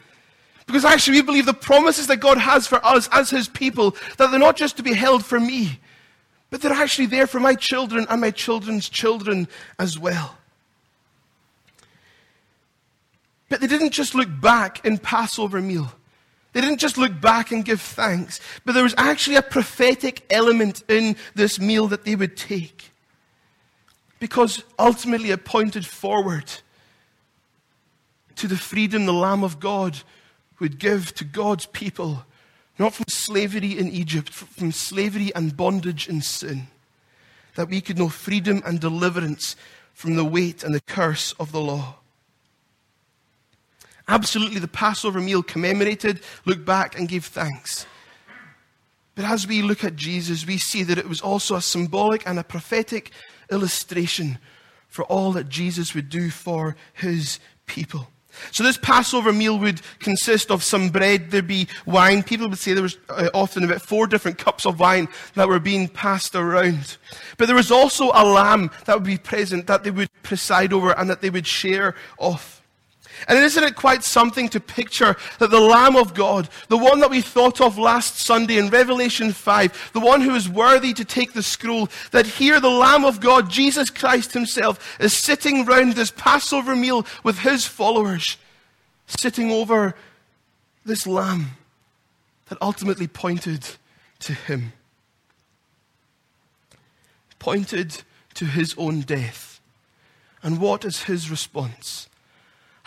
Because 0.64 0.86
actually, 0.86 1.18
we 1.18 1.22
believe 1.22 1.44
the 1.44 1.52
promises 1.52 2.06
that 2.06 2.20
God 2.20 2.38
has 2.38 2.66
for 2.66 2.82
us 2.82 3.10
as 3.12 3.28
His 3.28 3.46
people, 3.46 3.94
that 4.16 4.30
they're 4.30 4.40
not 4.40 4.56
just 4.56 4.78
to 4.78 4.82
be 4.82 4.94
held 4.94 5.26
for 5.26 5.38
me, 5.38 5.80
but 6.48 6.62
they're 6.62 6.72
actually 6.72 7.08
there 7.08 7.26
for 7.26 7.40
my 7.40 7.54
children 7.54 8.06
and 8.08 8.22
my 8.22 8.30
children's 8.30 8.88
children 8.88 9.48
as 9.78 9.98
well. 9.98 10.38
But 13.50 13.60
they 13.60 13.66
didn't 13.66 13.90
just 13.90 14.14
look 14.14 14.30
back 14.40 14.82
in 14.86 14.96
Passover 14.96 15.60
meal. 15.60 15.92
They 16.52 16.60
didn't 16.60 16.80
just 16.80 16.98
look 16.98 17.20
back 17.20 17.50
and 17.50 17.64
give 17.64 17.80
thanks, 17.80 18.40
but 18.64 18.72
there 18.72 18.82
was 18.82 18.94
actually 18.98 19.36
a 19.36 19.42
prophetic 19.42 20.24
element 20.30 20.84
in 20.88 21.16
this 21.34 21.58
meal 21.58 21.88
that 21.88 22.04
they 22.04 22.14
would 22.14 22.36
take. 22.36 22.90
Because 24.18 24.62
ultimately 24.78 25.30
it 25.30 25.44
pointed 25.44 25.86
forward 25.86 26.52
to 28.36 28.46
the 28.46 28.56
freedom 28.56 29.06
the 29.06 29.12
Lamb 29.12 29.42
of 29.42 29.60
God 29.60 30.02
would 30.60 30.78
give 30.78 31.14
to 31.14 31.24
God's 31.24 31.66
people, 31.66 32.24
not 32.78 32.94
from 32.94 33.06
slavery 33.08 33.78
in 33.78 33.88
Egypt, 33.88 34.28
from 34.28 34.72
slavery 34.72 35.34
and 35.34 35.56
bondage 35.56 36.08
in 36.08 36.20
sin, 36.20 36.68
that 37.54 37.68
we 37.68 37.80
could 37.80 37.98
know 37.98 38.08
freedom 38.08 38.62
and 38.64 38.78
deliverance 38.78 39.56
from 39.94 40.16
the 40.16 40.24
weight 40.24 40.62
and 40.62 40.74
the 40.74 40.80
curse 40.80 41.32
of 41.40 41.50
the 41.50 41.60
law. 41.60 41.96
Absolutely, 44.08 44.58
the 44.58 44.68
Passover 44.68 45.20
meal 45.20 45.42
commemorated, 45.42 46.20
looked 46.44 46.64
back, 46.64 46.98
and 46.98 47.08
gave 47.08 47.24
thanks. 47.24 47.86
But 49.14 49.24
as 49.26 49.46
we 49.46 49.62
look 49.62 49.84
at 49.84 49.96
Jesus, 49.96 50.46
we 50.46 50.58
see 50.58 50.82
that 50.84 50.98
it 50.98 51.08
was 51.08 51.20
also 51.20 51.54
a 51.54 51.62
symbolic 51.62 52.26
and 52.26 52.38
a 52.38 52.44
prophetic 52.44 53.10
illustration 53.50 54.38
for 54.88 55.04
all 55.04 55.32
that 55.32 55.48
Jesus 55.48 55.94
would 55.94 56.08
do 56.08 56.30
for 56.30 56.76
his 56.94 57.38
people. 57.66 58.08
So 58.50 58.64
this 58.64 58.78
Passover 58.78 59.32
meal 59.32 59.58
would 59.58 59.82
consist 59.98 60.50
of 60.50 60.62
some 60.62 60.88
bread, 60.88 61.30
there'd 61.30 61.46
be 61.46 61.68
wine. 61.84 62.22
People 62.22 62.48
would 62.48 62.58
say 62.58 62.72
there 62.72 62.82
was 62.82 62.96
uh, 63.10 63.28
often 63.34 63.62
about 63.62 63.82
four 63.82 64.06
different 64.06 64.38
cups 64.38 64.64
of 64.64 64.80
wine 64.80 65.08
that 65.34 65.48
were 65.48 65.60
being 65.60 65.88
passed 65.88 66.34
around. 66.34 66.96
But 67.36 67.46
there 67.46 67.56
was 67.56 67.70
also 67.70 68.10
a 68.14 68.24
lamb 68.24 68.70
that 68.86 68.94
would 68.96 69.04
be 69.04 69.18
present 69.18 69.66
that 69.66 69.84
they 69.84 69.90
would 69.90 70.08
preside 70.22 70.72
over 70.72 70.98
and 70.98 71.10
that 71.10 71.20
they 71.20 71.30
would 71.30 71.46
share 71.46 71.94
off. 72.18 72.61
And 73.28 73.38
isn't 73.38 73.62
it 73.62 73.76
quite 73.76 74.02
something 74.02 74.48
to 74.50 74.60
picture 74.60 75.16
that 75.38 75.50
the 75.50 75.60
Lamb 75.60 75.96
of 75.96 76.14
God, 76.14 76.48
the 76.68 76.78
one 76.78 77.00
that 77.00 77.10
we 77.10 77.20
thought 77.20 77.60
of 77.60 77.78
last 77.78 78.24
Sunday 78.24 78.58
in 78.58 78.70
Revelation 78.70 79.32
5, 79.32 79.92
the 79.92 80.00
one 80.00 80.20
who 80.20 80.34
is 80.34 80.48
worthy 80.48 80.92
to 80.94 81.04
take 81.04 81.32
the 81.32 81.42
scroll, 81.42 81.88
that 82.10 82.26
here 82.26 82.60
the 82.60 82.70
Lamb 82.70 83.04
of 83.04 83.20
God, 83.20 83.50
Jesus 83.50 83.90
Christ 83.90 84.32
himself, 84.32 84.98
is 85.00 85.16
sitting 85.16 85.64
round 85.64 85.94
this 85.94 86.10
Passover 86.10 86.74
meal 86.74 87.06
with 87.22 87.40
his 87.40 87.66
followers, 87.66 88.36
sitting 89.06 89.50
over 89.50 89.94
this 90.84 91.06
Lamb 91.06 91.52
that 92.48 92.58
ultimately 92.60 93.06
pointed 93.06 93.66
to 94.20 94.34
him, 94.34 94.72
pointed 97.38 98.02
to 98.34 98.44
his 98.44 98.74
own 98.76 99.00
death. 99.00 99.60
And 100.42 100.60
what 100.60 100.84
is 100.84 101.04
his 101.04 101.30
response? 101.30 102.08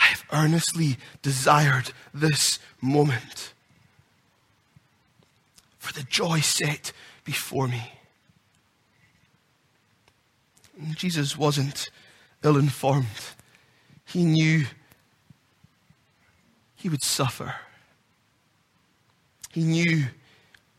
I 0.06 0.10
have 0.10 0.26
earnestly 0.32 0.98
desired 1.24 1.92
this 2.14 2.60
moment 2.80 3.54
for 5.80 5.92
the 5.94 6.04
joy 6.04 6.42
set 6.42 6.92
before 7.24 7.68
me. 7.68 7.92
Jesus 10.94 11.36
wasn't 11.36 11.90
ill 12.44 12.56
informed. 12.56 13.08
He 14.06 14.24
knew 14.24 14.66
he 16.76 16.88
would 16.88 17.04
suffer. 17.04 17.56
He 19.54 19.64
knew 19.64 20.06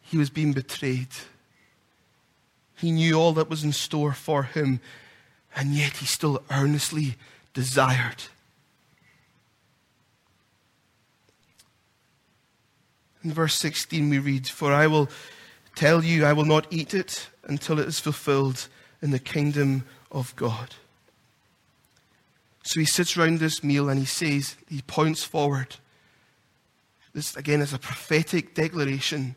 he 0.03 0.17
was 0.17 0.31
being 0.31 0.53
betrayed. 0.53 1.09
He 2.77 2.93
knew 2.93 3.19
all 3.19 3.33
that 3.33 3.51
was 3.51 3.65
in 3.65 3.73
store 3.73 4.13
for 4.13 4.45
him, 4.45 4.79
and 5.57 5.75
yet 5.75 5.97
he 5.97 6.07
still 6.07 6.45
earnestly 6.49 7.17
desired 7.55 8.23
In 13.27 13.33
verse 13.33 13.57
16, 13.57 14.09
we 14.09 14.21
read, 14.21 14.47
For 14.47 14.73
I 14.73 14.87
will 14.87 15.09
tell 15.75 16.05
you, 16.05 16.25
I 16.25 16.33
will 16.33 16.45
not 16.45 16.69
eat 16.71 16.95
it 16.95 17.29
until 17.43 17.81
it 17.81 17.89
is 17.89 17.99
fulfilled 17.99 18.69
in 19.03 19.11
the 19.11 19.19
kingdom 19.19 19.85
of 20.13 20.37
God. 20.37 20.77
So 22.63 22.79
he 22.79 22.87
sits 22.87 23.17
around 23.17 23.41
this 23.41 23.65
meal 23.65 23.89
and 23.89 23.99
he 23.99 24.07
says, 24.07 24.57
he 24.69 24.81
points 24.83 25.25
forward. 25.25 25.75
This, 27.15 27.35
again, 27.35 27.61
is 27.61 27.73
a 27.73 27.81
prophetic 27.81 28.55
declaration 28.55 29.35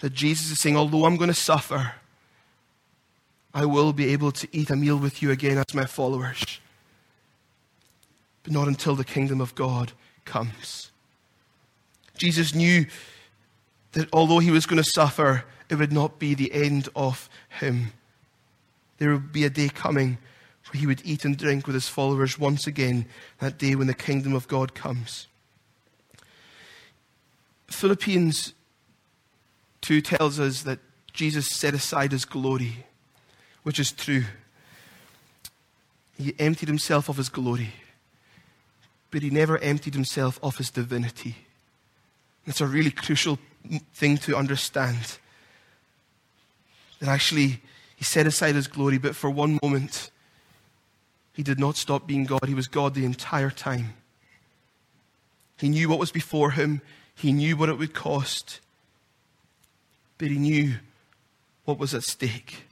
that 0.00 0.14
Jesus 0.14 0.50
is 0.50 0.60
saying, 0.60 0.78
Although 0.78 1.04
I'm 1.04 1.18
going 1.18 1.28
to 1.28 1.34
suffer, 1.34 1.92
I 3.52 3.66
will 3.66 3.92
be 3.92 4.08
able 4.08 4.32
to 4.32 4.48
eat 4.52 4.70
a 4.70 4.76
meal 4.76 4.96
with 4.96 5.20
you 5.20 5.30
again 5.30 5.58
as 5.58 5.74
my 5.74 5.84
followers. 5.84 6.60
But 8.42 8.54
not 8.54 8.68
until 8.68 8.96
the 8.96 9.04
kingdom 9.04 9.42
of 9.42 9.54
God 9.54 9.92
comes. 10.24 10.91
Jesus 12.22 12.54
knew 12.54 12.86
that 13.94 14.08
although 14.12 14.38
he 14.38 14.52
was 14.52 14.64
going 14.64 14.80
to 14.80 14.88
suffer, 14.88 15.42
it 15.68 15.74
would 15.74 15.92
not 15.92 16.20
be 16.20 16.34
the 16.34 16.52
end 16.52 16.88
of 16.94 17.28
him. 17.48 17.92
There 18.98 19.10
would 19.14 19.32
be 19.32 19.42
a 19.42 19.50
day 19.50 19.68
coming 19.68 20.18
where 20.70 20.78
he 20.80 20.86
would 20.86 21.02
eat 21.04 21.24
and 21.24 21.36
drink 21.36 21.66
with 21.66 21.74
his 21.74 21.88
followers 21.88 22.38
once 22.38 22.68
again, 22.68 23.06
that 23.40 23.58
day 23.58 23.74
when 23.74 23.88
the 23.88 23.92
kingdom 23.94 24.36
of 24.36 24.46
God 24.46 24.72
comes. 24.72 25.26
Philippians 27.66 28.54
2 29.80 30.00
tells 30.00 30.38
us 30.38 30.62
that 30.62 30.78
Jesus 31.12 31.50
set 31.50 31.74
aside 31.74 32.12
his 32.12 32.24
glory, 32.24 32.86
which 33.64 33.80
is 33.80 33.90
true. 33.90 34.26
He 36.16 36.36
emptied 36.38 36.68
himself 36.68 37.08
of 37.08 37.16
his 37.16 37.28
glory, 37.28 37.72
but 39.10 39.22
he 39.22 39.30
never 39.30 39.58
emptied 39.58 39.94
himself 39.94 40.38
of 40.40 40.58
his 40.58 40.70
divinity. 40.70 41.34
It's 42.46 42.60
a 42.60 42.66
really 42.66 42.90
crucial 42.90 43.38
thing 43.94 44.18
to 44.18 44.36
understand. 44.36 45.18
That 47.00 47.08
actually, 47.08 47.60
he 47.96 48.04
set 48.04 48.26
aside 48.26 48.54
his 48.54 48.68
glory, 48.68 48.98
but 48.98 49.16
for 49.16 49.30
one 49.30 49.58
moment, 49.62 50.10
he 51.32 51.42
did 51.42 51.58
not 51.58 51.76
stop 51.76 52.06
being 52.06 52.24
God. 52.24 52.46
He 52.46 52.54
was 52.54 52.68
God 52.68 52.94
the 52.94 53.04
entire 53.04 53.50
time. 53.50 53.94
He 55.58 55.68
knew 55.68 55.88
what 55.88 55.98
was 55.98 56.10
before 56.10 56.52
him, 56.52 56.80
he 57.14 57.32
knew 57.32 57.56
what 57.56 57.68
it 57.68 57.78
would 57.78 57.94
cost, 57.94 58.60
but 60.18 60.28
he 60.28 60.38
knew 60.38 60.74
what 61.64 61.78
was 61.78 61.94
at 61.94 62.02
stake. 62.02 62.64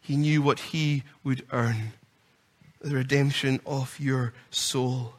He 0.00 0.16
knew 0.16 0.40
what 0.40 0.60
he 0.60 1.02
would 1.24 1.44
earn 1.50 1.92
the 2.80 2.94
redemption 2.94 3.60
of 3.66 3.98
your 3.98 4.32
soul. 4.50 5.14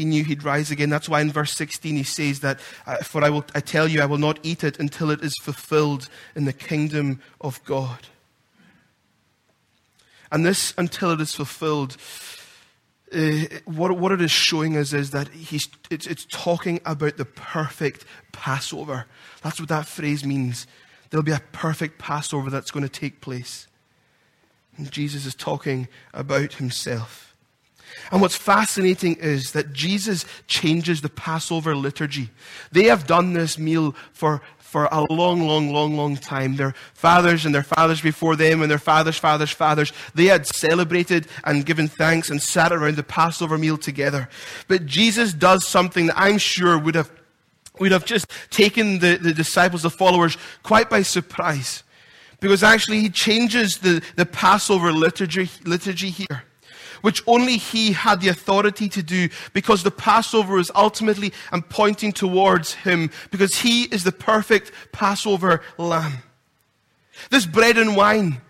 He 0.00 0.06
knew 0.06 0.24
he'd 0.24 0.44
rise 0.44 0.70
again. 0.70 0.88
That's 0.88 1.10
why 1.10 1.20
in 1.20 1.30
verse 1.30 1.52
16 1.52 1.94
he 1.94 2.04
says 2.04 2.40
that, 2.40 2.58
For 3.02 3.22
I, 3.22 3.28
will, 3.28 3.44
I 3.54 3.60
tell 3.60 3.86
you, 3.86 4.00
I 4.00 4.06
will 4.06 4.16
not 4.16 4.38
eat 4.42 4.64
it 4.64 4.80
until 4.80 5.10
it 5.10 5.22
is 5.22 5.36
fulfilled 5.42 6.08
in 6.34 6.46
the 6.46 6.54
kingdom 6.54 7.20
of 7.38 7.62
God. 7.66 7.98
And 10.32 10.46
this, 10.46 10.72
until 10.78 11.10
it 11.10 11.20
is 11.20 11.34
fulfilled, 11.34 11.98
uh, 13.12 13.44
what, 13.66 13.94
what 13.98 14.10
it 14.10 14.22
is 14.22 14.30
showing 14.30 14.74
us 14.74 14.94
is 14.94 15.10
that 15.10 15.28
he's, 15.28 15.68
it's, 15.90 16.06
it's 16.06 16.24
talking 16.30 16.80
about 16.86 17.18
the 17.18 17.26
perfect 17.26 18.06
Passover. 18.32 19.04
That's 19.42 19.60
what 19.60 19.68
that 19.68 19.84
phrase 19.84 20.24
means. 20.24 20.66
There'll 21.10 21.22
be 21.22 21.30
a 21.32 21.42
perfect 21.52 21.98
Passover 21.98 22.48
that's 22.48 22.70
going 22.70 22.84
to 22.84 22.88
take 22.88 23.20
place. 23.20 23.66
And 24.78 24.90
Jesus 24.90 25.26
is 25.26 25.34
talking 25.34 25.88
about 26.14 26.54
himself. 26.54 27.29
And 28.10 28.20
what's 28.20 28.36
fascinating 28.36 29.16
is 29.16 29.52
that 29.52 29.72
Jesus 29.72 30.24
changes 30.46 31.00
the 31.00 31.08
Passover 31.08 31.74
liturgy. 31.76 32.30
They 32.72 32.84
have 32.84 33.06
done 33.06 33.32
this 33.32 33.58
meal 33.58 33.94
for, 34.12 34.42
for 34.58 34.86
a 34.90 35.04
long, 35.12 35.46
long, 35.46 35.72
long, 35.72 35.96
long 35.96 36.16
time. 36.16 36.56
Their 36.56 36.74
fathers 36.94 37.44
and 37.44 37.54
their 37.54 37.62
fathers 37.62 38.00
before 38.00 38.36
them 38.36 38.62
and 38.62 38.70
their 38.70 38.78
fathers' 38.78 39.18
fathers' 39.18 39.50
fathers, 39.50 39.92
they 40.14 40.26
had 40.26 40.46
celebrated 40.46 41.26
and 41.44 41.66
given 41.66 41.88
thanks 41.88 42.30
and 42.30 42.42
sat 42.42 42.72
around 42.72 42.96
the 42.96 43.02
Passover 43.02 43.58
meal 43.58 43.78
together. 43.78 44.28
But 44.68 44.86
Jesus 44.86 45.32
does 45.32 45.66
something 45.66 46.06
that 46.06 46.18
I'm 46.18 46.38
sure 46.38 46.78
would 46.78 46.94
have, 46.94 47.10
would 47.78 47.92
have 47.92 48.04
just 48.04 48.30
taken 48.50 48.98
the, 48.98 49.16
the 49.16 49.34
disciples, 49.34 49.82
the 49.82 49.90
followers, 49.90 50.36
quite 50.62 50.90
by 50.90 51.02
surprise. 51.02 51.82
Because 52.40 52.62
actually, 52.62 53.00
he 53.00 53.10
changes 53.10 53.78
the, 53.78 54.02
the 54.16 54.24
Passover 54.24 54.92
liturgy, 54.92 55.50
liturgy 55.64 56.10
here 56.10 56.44
which 57.02 57.22
only 57.26 57.56
he 57.56 57.92
had 57.92 58.20
the 58.20 58.28
authority 58.28 58.88
to 58.88 59.02
do 59.02 59.28
because 59.52 59.82
the 59.82 59.90
Passover 59.90 60.58
is 60.58 60.70
ultimately 60.74 61.32
and 61.52 61.68
pointing 61.68 62.12
towards 62.12 62.74
him 62.74 63.10
because 63.30 63.56
he 63.56 63.84
is 63.84 64.04
the 64.04 64.12
perfect 64.12 64.72
Passover 64.92 65.62
lamb. 65.78 66.22
This 67.30 67.46
bread 67.46 67.78
and 67.78 67.96
wine 67.96 68.40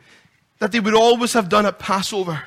that 0.59 0.73
they 0.73 0.81
would 0.81 0.95
always 0.95 1.33
have 1.33 1.49
done 1.49 1.67
at 1.67 1.79
Passover. 1.79 2.45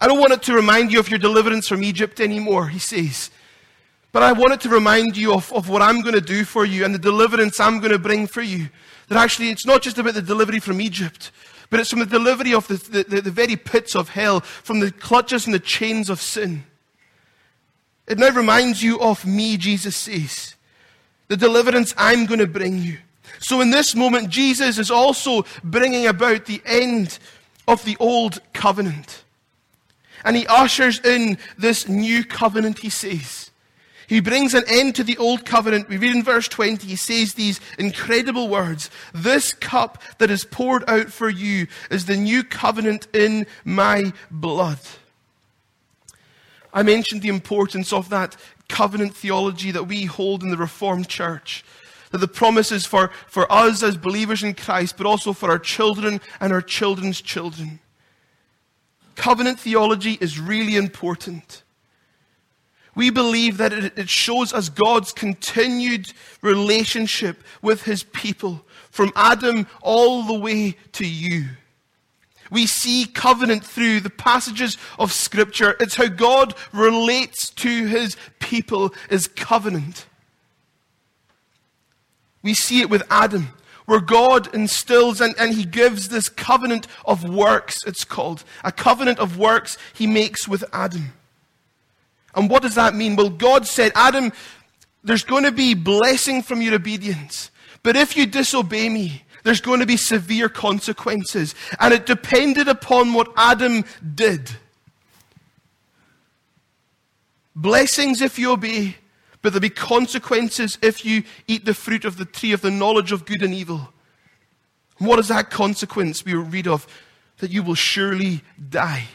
I 0.00 0.06
don't 0.06 0.18
want 0.18 0.32
it 0.32 0.42
to 0.44 0.54
remind 0.54 0.92
you 0.92 0.98
of 0.98 1.08
your 1.08 1.18
deliverance 1.18 1.68
from 1.68 1.84
Egypt 1.84 2.20
anymore, 2.20 2.68
he 2.68 2.78
says. 2.78 3.30
But 4.12 4.22
I 4.22 4.32
want 4.32 4.52
it 4.54 4.60
to 4.62 4.68
remind 4.68 5.16
you 5.16 5.34
of, 5.34 5.52
of 5.52 5.68
what 5.68 5.82
I'm 5.82 6.00
going 6.00 6.14
to 6.14 6.20
do 6.20 6.44
for 6.44 6.64
you 6.64 6.84
and 6.84 6.94
the 6.94 6.98
deliverance 6.98 7.60
I'm 7.60 7.78
going 7.78 7.92
to 7.92 7.98
bring 7.98 8.26
for 8.26 8.42
you. 8.42 8.68
That 9.08 9.18
actually, 9.18 9.50
it's 9.50 9.66
not 9.66 9.82
just 9.82 9.98
about 9.98 10.14
the 10.14 10.22
delivery 10.22 10.58
from 10.58 10.80
Egypt, 10.80 11.30
but 11.70 11.78
it's 11.78 11.90
from 11.90 12.00
the 12.00 12.06
delivery 12.06 12.52
of 12.52 12.66
the, 12.66 13.04
the, 13.08 13.20
the, 13.20 13.30
very 13.30 13.56
pits 13.56 13.94
of 13.94 14.10
hell, 14.10 14.40
from 14.40 14.80
the 14.80 14.90
clutches 14.90 15.46
and 15.46 15.54
the 15.54 15.60
chains 15.60 16.10
of 16.10 16.20
sin. 16.20 16.64
It 18.08 18.18
now 18.18 18.30
reminds 18.30 18.82
you 18.82 19.00
of 19.00 19.24
me, 19.24 19.56
Jesus 19.56 19.96
says. 19.96 20.56
The 21.28 21.36
deliverance 21.36 21.94
I'm 21.96 22.26
going 22.26 22.40
to 22.40 22.46
bring 22.48 22.78
you. 22.78 22.98
So 23.38 23.60
in 23.60 23.70
this 23.70 23.94
moment, 23.94 24.30
Jesus 24.30 24.78
is 24.78 24.90
also 24.90 25.44
bringing 25.62 26.08
about 26.08 26.46
the 26.46 26.60
end 26.66 27.20
of 27.68 27.84
the 27.84 27.96
old 28.00 28.40
covenant. 28.52 29.24
And 30.24 30.36
he 30.36 30.46
ushers 30.48 30.98
in 31.00 31.38
this 31.56 31.88
new 31.88 32.24
covenant, 32.24 32.80
he 32.80 32.90
says. 32.90 33.49
He 34.10 34.18
brings 34.18 34.54
an 34.54 34.64
end 34.66 34.96
to 34.96 35.04
the 35.04 35.16
old 35.18 35.46
covenant. 35.46 35.88
We 35.88 35.96
read 35.96 36.16
in 36.16 36.24
verse 36.24 36.48
20, 36.48 36.84
he 36.84 36.96
says 36.96 37.34
these 37.34 37.60
incredible 37.78 38.48
words 38.48 38.90
This 39.14 39.52
cup 39.52 40.02
that 40.18 40.32
is 40.32 40.44
poured 40.44 40.82
out 40.90 41.12
for 41.12 41.30
you 41.30 41.68
is 41.92 42.06
the 42.06 42.16
new 42.16 42.42
covenant 42.42 43.06
in 43.14 43.46
my 43.64 44.12
blood. 44.28 44.80
I 46.74 46.82
mentioned 46.82 47.22
the 47.22 47.28
importance 47.28 47.92
of 47.92 48.08
that 48.08 48.36
covenant 48.68 49.14
theology 49.14 49.70
that 49.70 49.86
we 49.86 50.06
hold 50.06 50.42
in 50.42 50.50
the 50.50 50.56
Reformed 50.56 51.08
Church. 51.08 51.64
That 52.10 52.18
the 52.18 52.26
promises 52.26 52.84
for, 52.84 53.12
for 53.28 53.50
us 53.50 53.84
as 53.84 53.96
believers 53.96 54.42
in 54.42 54.54
Christ, 54.54 54.96
but 54.96 55.06
also 55.06 55.32
for 55.32 55.48
our 55.52 55.58
children 55.60 56.20
and 56.40 56.52
our 56.52 56.62
children's 56.62 57.20
children. 57.20 57.78
Covenant 59.14 59.60
theology 59.60 60.18
is 60.20 60.40
really 60.40 60.74
important. 60.74 61.62
We 62.94 63.10
believe 63.10 63.58
that 63.58 63.72
it 63.72 64.08
shows 64.08 64.52
us 64.52 64.68
God's 64.68 65.12
continued 65.12 66.12
relationship 66.42 67.42
with 67.62 67.82
his 67.82 68.02
people 68.02 68.64
from 68.90 69.12
Adam 69.14 69.66
all 69.80 70.24
the 70.24 70.38
way 70.38 70.76
to 70.92 71.06
you. 71.06 71.46
We 72.50 72.66
see 72.66 73.06
covenant 73.06 73.64
through 73.64 74.00
the 74.00 74.10
passages 74.10 74.76
of 74.98 75.12
Scripture. 75.12 75.76
It's 75.78 75.94
how 75.94 76.08
God 76.08 76.54
relates 76.72 77.50
to 77.50 77.86
his 77.86 78.16
people 78.40 78.92
is 79.08 79.28
covenant. 79.28 80.06
We 82.42 82.54
see 82.54 82.80
it 82.80 82.90
with 82.90 83.04
Adam, 83.08 83.50
where 83.86 84.00
God 84.00 84.52
instills 84.54 85.20
and, 85.20 85.34
and 85.38 85.54
he 85.54 85.64
gives 85.64 86.08
this 86.08 86.28
covenant 86.28 86.86
of 87.04 87.22
works, 87.22 87.78
it's 87.86 88.04
called. 88.04 88.42
A 88.64 88.72
covenant 88.72 89.18
of 89.20 89.38
works 89.38 89.78
he 89.92 90.06
makes 90.06 90.48
with 90.48 90.64
Adam. 90.72 91.12
And 92.34 92.48
what 92.48 92.62
does 92.62 92.74
that 92.76 92.94
mean? 92.94 93.16
Well, 93.16 93.30
God 93.30 93.66
said, 93.66 93.92
Adam, 93.94 94.32
there's 95.02 95.24
going 95.24 95.44
to 95.44 95.52
be 95.52 95.74
blessing 95.74 96.42
from 96.42 96.62
your 96.62 96.74
obedience. 96.74 97.50
But 97.82 97.96
if 97.96 98.16
you 98.16 98.26
disobey 98.26 98.88
me, 98.88 99.24
there's 99.42 99.60
going 99.60 99.80
to 99.80 99.86
be 99.86 99.96
severe 99.96 100.48
consequences. 100.48 101.54
And 101.78 101.94
it 101.94 102.06
depended 102.06 102.68
upon 102.68 103.14
what 103.14 103.32
Adam 103.36 103.84
did. 104.14 104.50
Blessings 107.56 108.20
if 108.20 108.38
you 108.38 108.52
obey, 108.52 108.96
but 109.42 109.52
there'll 109.52 109.60
be 109.60 109.70
consequences 109.70 110.78
if 110.82 111.04
you 111.04 111.24
eat 111.46 111.64
the 111.64 111.74
fruit 111.74 112.04
of 112.04 112.16
the 112.16 112.24
tree 112.24 112.52
of 112.52 112.60
the 112.60 112.70
knowledge 112.70 113.12
of 113.12 113.24
good 113.24 113.42
and 113.42 113.54
evil. 113.54 113.92
what 114.98 115.18
is 115.18 115.28
that 115.28 115.50
consequence 115.50 116.24
we 116.24 116.34
read 116.34 116.68
of? 116.68 116.86
That 117.38 117.50
you 117.50 117.62
will 117.62 117.74
surely 117.74 118.42
die. 118.68 119.08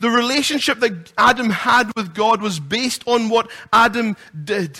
The 0.00 0.10
relationship 0.10 0.80
that 0.80 1.12
Adam 1.16 1.50
had 1.50 1.92
with 1.94 2.14
God 2.14 2.42
was 2.42 2.58
based 2.58 3.06
on 3.06 3.28
what 3.28 3.50
Adam 3.72 4.16
did. 4.44 4.78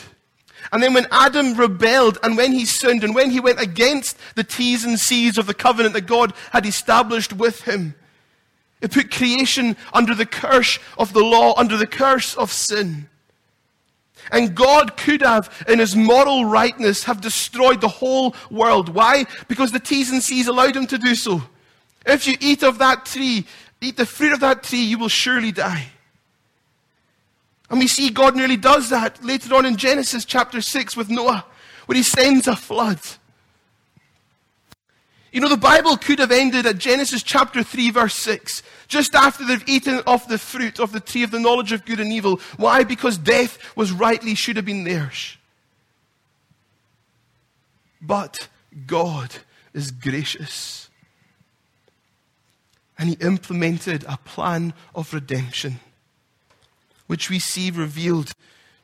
And 0.73 0.83
then 0.83 0.95
when 0.95 1.07
Adam 1.11 1.55
rebelled 1.55 2.19
and 2.23 2.37
when 2.37 2.53
he 2.53 2.67
sinned 2.67 3.05
and 3.05 3.15
when 3.15 3.31
he 3.31 3.41
went 3.41 3.61
against 3.61 4.17
the 4.35 4.45
T's 4.45 4.85
and 4.85 4.99
C's 4.99 5.39
of 5.39 5.47
the 5.47 5.55
covenant 5.55 5.95
that 5.95 6.07
God 6.07 6.33
had 6.53 6.67
established 6.67 7.33
with 7.33 7.63
him, 7.63 7.95
it 8.81 8.93
put 8.93 9.11
creation 9.11 9.77
under 9.93 10.15
the 10.15 10.27
curse 10.27 10.79
of 10.97 11.13
the 11.13 11.25
law, 11.25 11.55
under 11.57 11.77
the 11.77 11.87
curse 11.87 12.35
of 12.35 12.51
sin. 12.51 13.09
And 14.33 14.55
God 14.55 14.97
could 14.97 15.23
have, 15.23 15.65
in 15.69 15.79
his 15.79 15.97
moral 15.97 16.45
rightness, 16.45 17.05
have 17.05 17.21
destroyed 17.21 17.81
the 17.81 17.89
whole 17.89 18.35
world. 18.51 18.91
Why? 18.91 19.27
Because 19.49 19.73
the 19.73 19.81
T's 19.81 20.11
and 20.11 20.23
C's 20.23 20.47
allowed 20.47 20.77
him 20.77 20.87
to 20.89 20.99
do 20.99 21.15
so. 21.15 21.43
If 22.07 22.27
you 22.27 22.37
eat 22.41 22.63
of 22.63 22.79
that 22.79 23.07
tree, 23.07 23.47
eat 23.81 23.97
the 23.97 24.07
fruit 24.07 24.33
of 24.33 24.41
that 24.41 24.63
tree, 24.63 24.83
you 24.83 24.99
will 24.99 25.09
surely 25.09 25.53
die. 25.53 25.89
And 27.71 27.79
we 27.79 27.87
see 27.87 28.11
God 28.11 28.37
nearly 28.37 28.57
does 28.57 28.91
that 28.91 29.25
later 29.25 29.55
on 29.55 29.65
in 29.65 29.77
Genesis 29.77 30.25
chapter 30.25 30.61
6 30.61 30.97
with 30.97 31.09
Noah, 31.09 31.45
where 31.87 31.97
he 31.97 32.03
sends 32.03 32.49
a 32.49 32.57
flood. 32.57 33.01
You 35.33 35.41
know, 35.41 35.49
the 35.49 35.57
Bible 35.57 35.97
could 35.97 36.19
have 36.19 36.33
ended 36.33 36.67
at 36.67 36.79
Genesis 36.79 37.23
chapter 37.23 37.63
3, 37.63 37.91
verse 37.91 38.17
6, 38.17 38.65
just 38.89 39.15
after 39.15 39.45
they've 39.47 39.69
eaten 39.69 40.01
of 40.05 40.27
the 40.27 40.39
fruit 40.39 40.81
of 40.81 40.91
the 40.91 40.99
tree 40.99 41.23
of 41.23 41.31
the 41.31 41.39
knowledge 41.39 41.71
of 41.71 41.85
good 41.85 42.01
and 42.01 42.13
evil. 42.13 42.41
Why? 42.57 42.83
Because 42.83 43.17
death 43.17 43.77
was 43.77 43.93
rightly 43.93 44.35
should 44.35 44.57
have 44.57 44.65
been 44.65 44.83
theirs. 44.83 45.37
But 48.03 48.49
God 48.87 49.37
is 49.73 49.93
gracious 49.93 50.90
and 53.01 53.09
he 53.09 53.17
implemented 53.17 54.05
a 54.07 54.19
plan 54.19 54.75
of 54.95 55.15
redemption, 55.15 55.81
which 57.07 57.31
we 57.31 57.39
see 57.39 57.71
revealed 57.71 58.33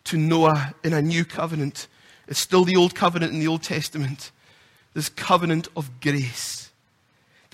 to 0.04 0.16
Noah 0.16 0.74
in 0.82 0.94
a 0.94 1.02
new 1.02 1.24
covenant 1.24 1.86
It's 2.26 2.40
still 2.40 2.64
the 2.64 2.76
old 2.76 2.94
covenant 2.94 3.32
in 3.32 3.38
the 3.38 3.46
Old 3.46 3.62
Testament. 3.62 4.32
This 4.94 5.08
covenant 5.08 5.68
of 5.76 6.00
grace 6.00 6.65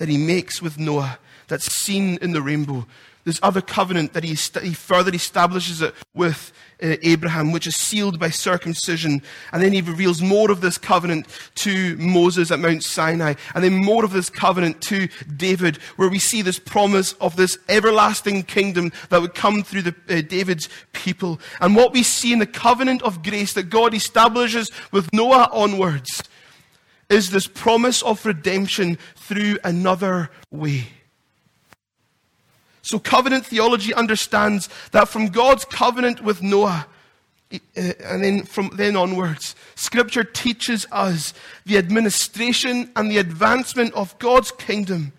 that 0.03 0.09
he 0.09 0.17
makes 0.17 0.61
with 0.61 0.77
Noah, 0.77 1.17
that's 1.47 1.73
seen 1.73 2.17
in 2.21 2.33
the 2.33 2.41
rainbow. 2.41 2.85
This 3.23 3.39
other 3.41 3.61
covenant 3.61 4.11
that 4.11 4.25
he, 4.25 4.35
he 4.61 4.73
further 4.73 5.15
establishes 5.15 5.81
it 5.81 5.93
with 6.13 6.51
uh, 6.83 6.97
Abraham, 7.03 7.53
which 7.53 7.67
is 7.67 7.77
sealed 7.77 8.19
by 8.19 8.29
circumcision. 8.29 9.21
And 9.53 9.63
then 9.63 9.71
he 9.71 9.79
reveals 9.79 10.21
more 10.21 10.51
of 10.51 10.59
this 10.59 10.77
covenant 10.77 11.27
to 11.55 11.95
Moses 11.95 12.51
at 12.51 12.59
Mount 12.59 12.83
Sinai. 12.83 13.35
And 13.55 13.63
then 13.63 13.75
more 13.75 14.03
of 14.03 14.11
this 14.11 14.29
covenant 14.29 14.81
to 14.81 15.07
David, 15.37 15.77
where 15.95 16.09
we 16.09 16.19
see 16.19 16.41
this 16.41 16.59
promise 16.59 17.13
of 17.21 17.37
this 17.37 17.57
everlasting 17.69 18.43
kingdom 18.43 18.91
that 19.07 19.21
would 19.21 19.35
come 19.35 19.63
through 19.63 19.83
the, 19.83 19.95
uh, 20.09 20.19
David's 20.19 20.67
people. 20.91 21.39
And 21.61 21.77
what 21.77 21.93
we 21.93 22.03
see 22.03 22.33
in 22.33 22.39
the 22.39 22.45
covenant 22.45 23.03
of 23.03 23.23
grace 23.23 23.53
that 23.53 23.69
God 23.69 23.93
establishes 23.93 24.69
with 24.91 25.13
Noah 25.13 25.47
onwards 25.53 26.23
is 27.13 27.29
this 27.29 27.47
promise 27.47 28.01
of 28.01 28.25
redemption 28.25 28.97
through 29.15 29.57
another 29.63 30.29
way. 30.51 30.87
So 32.81 32.99
covenant 32.99 33.45
theology 33.45 33.93
understands 33.93 34.67
that 34.91 35.07
from 35.07 35.27
God's 35.27 35.63
covenant 35.63 36.21
with 36.21 36.41
Noah, 36.41 36.87
uh, 37.53 37.57
and 37.75 38.23
then 38.23 38.43
from 38.43 38.71
then 38.75 38.95
onwards, 38.95 39.55
Scripture 39.75 40.23
teaches 40.23 40.85
us 40.91 41.33
the 41.65 41.77
administration 41.77 42.91
and 42.95 43.09
the 43.09 43.19
advancement 43.19 43.93
of 43.93 44.17
God's 44.19 44.51
kingdom, 44.51 45.13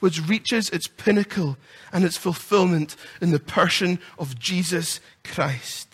which 0.00 0.26
reaches 0.26 0.70
its 0.70 0.88
pinnacle 0.88 1.56
and 1.92 2.04
its 2.04 2.16
fulfillment 2.16 2.96
in 3.20 3.30
the 3.30 3.38
person 3.38 4.00
of 4.18 4.38
Jesus 4.38 4.98
Christ. 5.22 5.93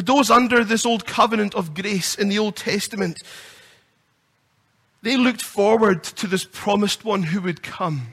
But 0.00 0.06
those 0.06 0.30
under 0.30 0.64
this 0.64 0.86
old 0.86 1.04
covenant 1.04 1.54
of 1.54 1.74
grace 1.74 2.14
in 2.14 2.30
the 2.30 2.38
Old 2.38 2.56
Testament, 2.56 3.22
they 5.02 5.18
looked 5.18 5.42
forward 5.42 6.02
to 6.04 6.26
this 6.26 6.42
promised 6.42 7.04
one 7.04 7.22
who 7.22 7.42
would 7.42 7.62
come. 7.62 8.06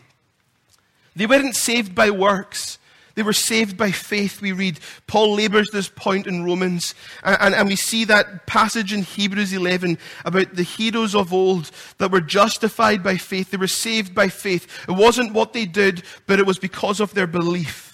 They 1.16 1.26
weren't 1.26 1.56
saved 1.56 1.96
by 1.96 2.10
works. 2.10 2.78
They 3.16 3.24
were 3.24 3.32
saved 3.32 3.78
by 3.78 3.92
faith, 3.92 4.42
we 4.42 4.52
read. 4.52 4.82
Paul 5.08 5.34
labors 5.34 5.70
this 5.72 5.88
point 5.88 6.28
in 6.28 6.44
Romans. 6.44 6.94
And, 7.24 7.38
and, 7.40 7.56
and, 7.56 7.70
we 7.70 7.78
see 7.78 8.04
that 8.04 8.48
passage 8.48 8.92
in 8.92 9.04
Hebrews 9.04 9.54
11 9.54 9.98
about 10.26 10.56
the 10.56 10.64
heroes 10.64 11.16
of 11.16 11.32
old 11.32 11.72
that 12.00 12.12
were 12.12 12.20
justified 12.20 13.02
by 13.02 13.16
faith. 13.16 13.52
They 13.52 13.56
were 13.56 13.66
saved 13.66 14.14
by 14.14 14.28
faith. 14.28 14.68
It 14.90 14.92
wasn't 14.92 15.32
what 15.32 15.54
they 15.54 15.66
did, 15.66 16.04
but 16.26 16.38
it 16.38 16.46
was 16.46 16.60
because 16.60 17.00
of 17.00 17.14
their 17.14 17.28
belief. 17.28 17.87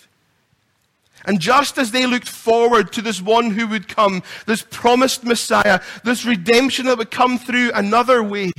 And 1.25 1.39
just 1.39 1.77
as 1.77 1.91
they 1.91 2.05
looked 2.05 2.27
forward 2.27 2.91
to 2.93 3.01
this 3.01 3.21
one 3.21 3.51
who 3.51 3.67
would 3.67 3.87
come, 3.87 4.23
this 4.45 4.65
promised 4.69 5.23
Messiah, 5.23 5.79
this 6.03 6.25
redemption 6.25 6.85
that 6.87 6.97
would 6.97 7.11
come 7.11 7.37
through 7.37 7.71
another 7.73 8.21
way, 8.21 8.51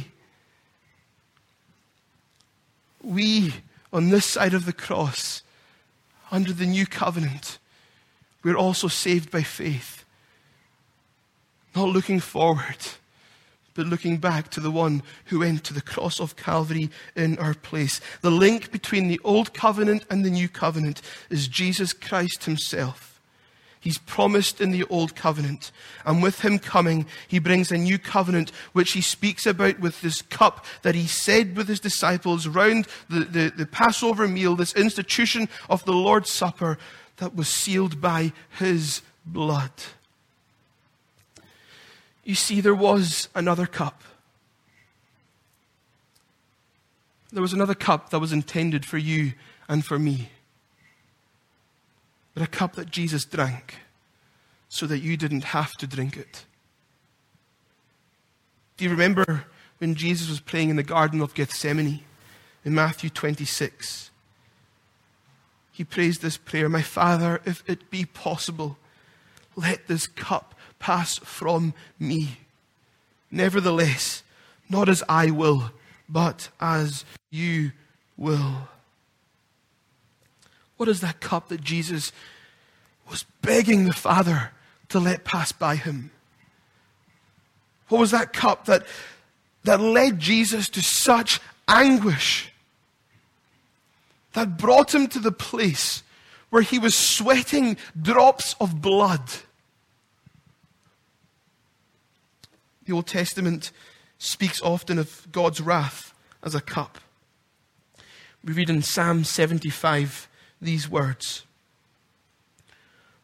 we 3.03 3.53
on 3.93 4.09
this 4.09 4.27
side 4.27 4.55
of 4.55 4.67
the 4.67 4.73
cross, 4.73 5.43
under 6.33 6.53
the 6.53 6.67
new 6.67 6.85
covenant, 6.85 7.59
we're 8.43 8.57
also 8.57 8.89
saved 8.89 9.31
by 9.31 9.43
faith. 9.43 10.05
Not 11.77 11.91
looking 11.91 12.19
forward, 12.19 12.79
but 13.75 13.87
looking 13.87 14.19
back 14.19 14.51
to 14.51 14.61
the 14.61 14.71
one 14.71 15.03
who 15.27 15.41
went 15.41 15.65
to 15.65 15.75
the 15.75 15.83
cross 15.83 16.21
of 16.21 16.37
Calvary 16.37 16.91
in 17.17 17.39
our 17.39 17.55
place. 17.55 18.01
The 18.21 18.31
link 18.31 18.71
between 18.71 19.09
the 19.09 19.21
old 19.25 19.53
covenant 19.53 20.05
and 20.11 20.25
the 20.25 20.31
new 20.31 20.49
covenant 20.49 21.03
is 21.31 21.49
Jesus 21.49 21.93
Christ 21.93 22.45
himself. 22.45 23.15
He's 23.85 23.99
promised 23.99 24.63
in 24.63 24.71
the 24.71 24.85
old 24.85 25.15
covenant. 25.15 25.71
And 26.07 26.23
with 26.23 26.41
him 26.41 26.59
coming, 26.59 27.05
he 27.29 27.39
brings 27.39 27.71
a 27.71 27.77
new 27.77 27.99
covenant, 27.99 28.51
which 28.73 28.93
he 28.93 29.03
speaks 29.03 29.45
about 29.45 29.79
with 29.79 30.01
this 30.01 30.23
cup 30.23 30.65
that 30.81 30.95
he 30.95 31.07
said 31.07 31.55
with 31.55 31.69
his 31.69 31.81
disciples 31.81 32.49
round 32.49 32.87
the, 33.11 33.21
the, 33.21 33.53
the 33.55 33.67
Passover 33.67 34.27
meal, 34.27 34.57
this 34.57 34.75
institution 34.75 35.51
of 35.69 35.85
the 35.85 35.93
Lord's 35.93 36.33
Supper 36.33 36.79
that 37.19 37.37
was 37.37 37.49
sealed 37.49 38.01
by 38.01 38.33
his 38.59 39.03
blood. 39.27 39.71
You 42.25 42.35
see, 42.35 42.61
there 42.61 42.75
was 42.75 43.29
another 43.35 43.67
cup. 43.67 44.03
There 47.33 47.43
was 47.43 47.53
another 47.53 47.75
cup 47.75 48.11
that 48.11 48.21
was 48.21 48.33
intended 48.33 48.87
for 48.87 48.99
you 48.99 49.35
and 49.69 49.85
for 49.85 49.99
me 49.99 50.31
but 52.35 52.43
a 52.43 52.49
cup 52.49 52.75
that 52.75 52.91
Jesus 52.91 53.25
drank 53.25 53.77
so 54.69 54.87
that 54.87 54.99
you 54.99 55.17
didn't 55.17 55.45
have 55.45 55.73
to 55.75 55.87
drink 55.87 56.17
it. 56.17 56.45
Do 58.77 58.85
you 58.85 58.91
remember 58.91 59.45
when 59.79 59.95
Jesus 59.95 60.29
was 60.29 60.41
praying 60.41 60.69
in 60.69 60.77
the 60.77 60.83
Garden 60.83 61.21
of 61.21 61.35
Gethsemane 61.35 62.01
in 62.65 62.75
Matthew 62.75 63.09
26? 63.09 64.11
He 65.71 65.85
prays 65.85 66.19
this 66.19 66.37
prayer 66.37 66.69
My 66.69 66.83
Father, 66.83 67.41
if 67.45 67.63
it 67.69 67.89
be 67.89 68.05
possible, 68.05 68.77
let 69.55 69.87
this 69.87 70.09
cup 70.09 70.57
pass 70.85 71.17
from 71.17 71.73
me. 71.99 72.37
Nevertheless, 73.31 74.23
not 74.69 74.87
as 74.87 75.03
I 75.09 75.31
will, 75.31 75.71
but 76.11 76.51
as 76.61 77.07
you 77.31 77.73
will. 78.19 78.69
What 80.77 80.91
is 80.91 81.01
that 81.01 81.21
cup 81.21 81.49
that 81.49 81.63
Jesus 81.63 82.13
was 83.09 83.25
begging 83.41 83.87
the 83.87 83.95
Father 83.95 84.51
to 84.91 85.01
let 85.01 85.25
pass 85.25 85.53
by 85.53 85.77
him? 85.77 86.11
What 87.89 88.01
was 88.01 88.11
that 88.11 88.35
cup 88.35 88.67
that, 88.67 88.85
that 89.63 89.81
led 89.81 90.21
Jesus 90.21 90.69
to 90.69 90.83
such 90.83 91.41
anguish? 91.67 92.53
That 94.35 94.59
brought 94.59 94.95
him 94.95 95.07
to 95.09 95.19
the 95.19 95.33
place 95.33 96.03
where 96.51 96.61
he 96.61 96.79
was 96.79 96.95
sweating 96.95 97.79
drops 97.99 98.55
of 98.61 98.83
blood. 98.83 99.23
The 102.85 102.93
Old 102.93 103.07
Testament 103.07 103.73
speaks 104.19 104.61
often 104.63 104.99
of 104.99 105.27
God's 105.33 105.61
wrath 105.61 106.15
as 106.43 106.55
a 106.55 106.61
cup. 106.61 106.99
We 108.45 108.53
read 108.53 108.71
in 108.71 108.83
Psalm 108.83 109.25
75 109.25 110.29
these 110.61 110.89
words 110.89 111.45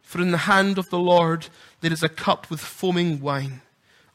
For 0.01 0.21
in 0.21 0.31
the 0.31 0.39
hand 0.39 0.79
of 0.79 0.89
the 0.91 0.99
Lord 0.99 1.49
there 1.81 1.93
is 1.93 2.03
a 2.03 2.09
cup 2.09 2.51
with 2.51 2.61
foaming 2.61 3.21
wine, 3.21 3.61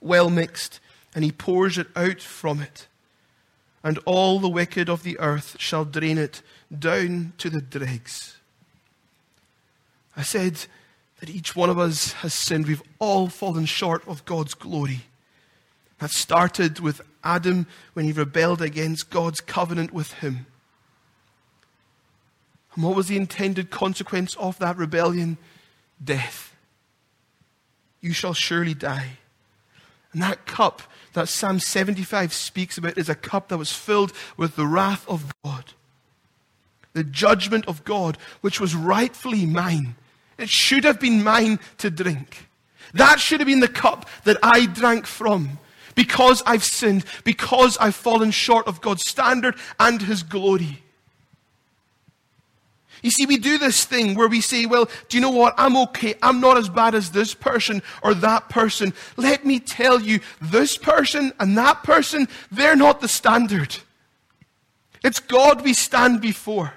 well 0.01 0.29
mixed, 0.29 0.79
and 1.13 1.23
he 1.23 1.31
pours 1.31 1.77
it 1.77 1.87
out 1.95 2.21
from 2.21 2.59
it. 2.59 2.87
And 3.83 3.99
all 4.05 4.39
the 4.39 4.49
wicked 4.49 4.89
of 4.89 5.03
the 5.03 5.19
earth 5.19 5.57
shall 5.59 5.85
drain 5.85 6.17
it 6.17 6.41
down 6.77 7.33
to 7.37 7.51
the 7.51 7.61
dregs. 7.61 8.37
I 10.17 10.23
said 10.23 10.65
that 11.19 11.29
each 11.29 11.55
one 11.55 11.69
of 11.69 11.77
us 11.77 12.13
has 12.13 12.33
sinned. 12.33 12.65
We've 12.65 12.81
all 12.97 13.27
fallen 13.27 13.65
short 13.65 14.07
of 14.07 14.25
God's 14.25 14.55
glory. 14.55 15.01
That 15.99 16.11
started 16.11 16.79
with 16.79 17.01
Adam 17.23 17.67
when 17.93 18.05
he 18.05 18.11
rebelled 18.11 18.61
against 18.61 19.09
God's 19.09 19.39
covenant 19.39 19.93
with 19.93 20.13
him. 20.13 20.45
And 22.75 22.83
what 22.83 22.95
was 22.95 23.07
the 23.07 23.17
intended 23.17 23.71
consequence 23.71 24.35
of 24.35 24.59
that 24.59 24.77
rebellion? 24.77 25.37
Death. 26.03 26.53
You 28.01 28.13
shall 28.13 28.33
surely 28.33 28.73
die. 28.73 29.17
And 30.13 30.21
that 30.21 30.45
cup 30.45 30.81
that 31.13 31.29
Psalm 31.29 31.59
75 31.59 32.33
speaks 32.33 32.77
about 32.77 32.97
is 32.97 33.09
a 33.09 33.15
cup 33.15 33.47
that 33.47 33.57
was 33.57 33.71
filled 33.71 34.13
with 34.37 34.55
the 34.55 34.67
wrath 34.67 35.07
of 35.07 35.33
God, 35.43 35.73
the 36.93 37.03
judgment 37.03 37.65
of 37.67 37.83
God, 37.83 38.17
which 38.41 38.59
was 38.59 38.75
rightfully 38.75 39.45
mine. 39.45 39.95
It 40.37 40.49
should 40.49 40.83
have 40.83 40.99
been 40.99 41.23
mine 41.23 41.59
to 41.79 41.89
drink. 41.89 42.47
That 42.93 43.19
should 43.19 43.39
have 43.39 43.47
been 43.47 43.61
the 43.61 43.67
cup 43.67 44.07
that 44.25 44.37
I 44.43 44.65
drank 44.65 45.05
from 45.05 45.59
because 45.95 46.43
I've 46.45 46.63
sinned, 46.63 47.05
because 47.23 47.77
I've 47.77 47.95
fallen 47.95 48.31
short 48.31 48.67
of 48.67 48.81
God's 48.81 49.09
standard 49.09 49.55
and 49.79 50.01
His 50.01 50.23
glory. 50.23 50.81
You 53.01 53.11
see, 53.11 53.27
we 53.27 53.37
do 53.37 53.59
this 53.59 53.85
thing 53.85 54.15
where 54.15 54.27
we 54.27 54.41
say, 54.41 54.65
well, 54.65 54.89
do 55.09 55.17
you 55.17 55.21
know 55.21 55.29
what? 55.29 55.53
I'm 55.57 55.77
okay. 55.77 56.15
I'm 56.23 56.39
not 56.41 56.57
as 56.57 56.69
bad 56.69 56.95
as 56.95 57.11
this 57.11 57.35
person 57.35 57.83
or 58.01 58.15
that 58.15 58.49
person. 58.49 58.93
Let 59.15 59.45
me 59.45 59.59
tell 59.59 60.01
you, 60.01 60.21
this 60.41 60.75
person 60.75 61.31
and 61.39 61.55
that 61.57 61.83
person, 61.83 62.27
they're 62.51 62.75
not 62.75 63.01
the 63.01 63.07
standard. 63.07 63.77
It's 65.03 65.19
God 65.19 65.61
we 65.61 65.73
stand 65.73 66.19
before. 66.19 66.73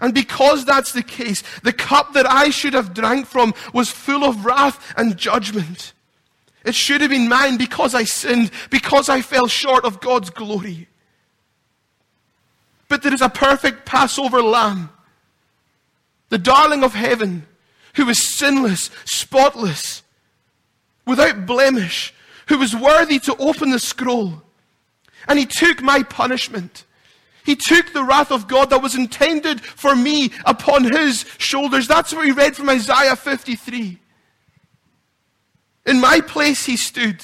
And 0.00 0.14
because 0.14 0.64
that's 0.64 0.92
the 0.92 1.02
case, 1.02 1.42
the 1.64 1.72
cup 1.72 2.12
that 2.12 2.30
I 2.30 2.50
should 2.50 2.74
have 2.74 2.94
drank 2.94 3.26
from 3.26 3.52
was 3.74 3.90
full 3.90 4.22
of 4.22 4.44
wrath 4.44 4.94
and 4.96 5.16
judgment. 5.16 5.92
It 6.64 6.74
should 6.74 7.00
have 7.00 7.10
been 7.10 7.28
mine 7.28 7.56
because 7.56 7.94
I 7.94 8.04
sinned, 8.04 8.50
because 8.70 9.08
I 9.08 9.22
fell 9.22 9.48
short 9.48 9.84
of 9.84 10.00
God's 10.00 10.30
glory. 10.30 10.88
But 12.88 13.02
there 13.02 13.14
is 13.14 13.22
a 13.22 13.28
perfect 13.28 13.86
Passover 13.86 14.42
lamb 14.42 14.90
the 16.30 16.38
darling 16.38 16.82
of 16.82 16.94
heaven, 16.94 17.44
who 17.94 18.06
was 18.06 18.36
sinless, 18.36 18.88
spotless, 19.04 20.02
without 21.06 21.44
blemish, 21.44 22.14
who 22.46 22.56
was 22.56 22.74
worthy 22.74 23.18
to 23.18 23.36
open 23.36 23.70
the 23.70 23.78
scroll. 23.78 24.42
And 25.28 25.38
he 25.38 25.44
took 25.44 25.82
my 25.82 26.02
punishment. 26.04 26.84
He 27.44 27.56
took 27.56 27.92
the 27.92 28.04
wrath 28.04 28.30
of 28.30 28.48
God 28.48 28.70
that 28.70 28.82
was 28.82 28.94
intended 28.94 29.60
for 29.60 29.94
me 29.94 30.30
upon 30.44 30.84
his 30.84 31.24
shoulders. 31.38 31.88
That's 31.88 32.12
what 32.12 32.24
we 32.24 32.32
read 32.32 32.56
from 32.56 32.68
Isaiah 32.70 33.16
53. 33.16 33.98
In 35.90 36.00
my 36.00 36.20
place 36.20 36.66
he 36.66 36.76
stood. 36.76 37.20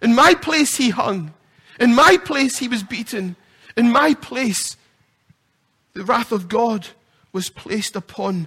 In 0.00 0.14
my 0.14 0.32
place 0.32 0.76
he 0.76 0.88
hung. 0.88 1.34
In 1.78 1.94
my 1.94 2.16
place 2.16 2.56
he 2.56 2.66
was 2.66 2.82
beaten. 2.82 3.36
In 3.76 3.92
my 3.92 4.14
place 4.14 4.78
the 5.92 6.02
wrath 6.02 6.32
of 6.32 6.48
God 6.48 6.88
was 7.30 7.50
placed 7.50 7.94
upon 7.94 8.46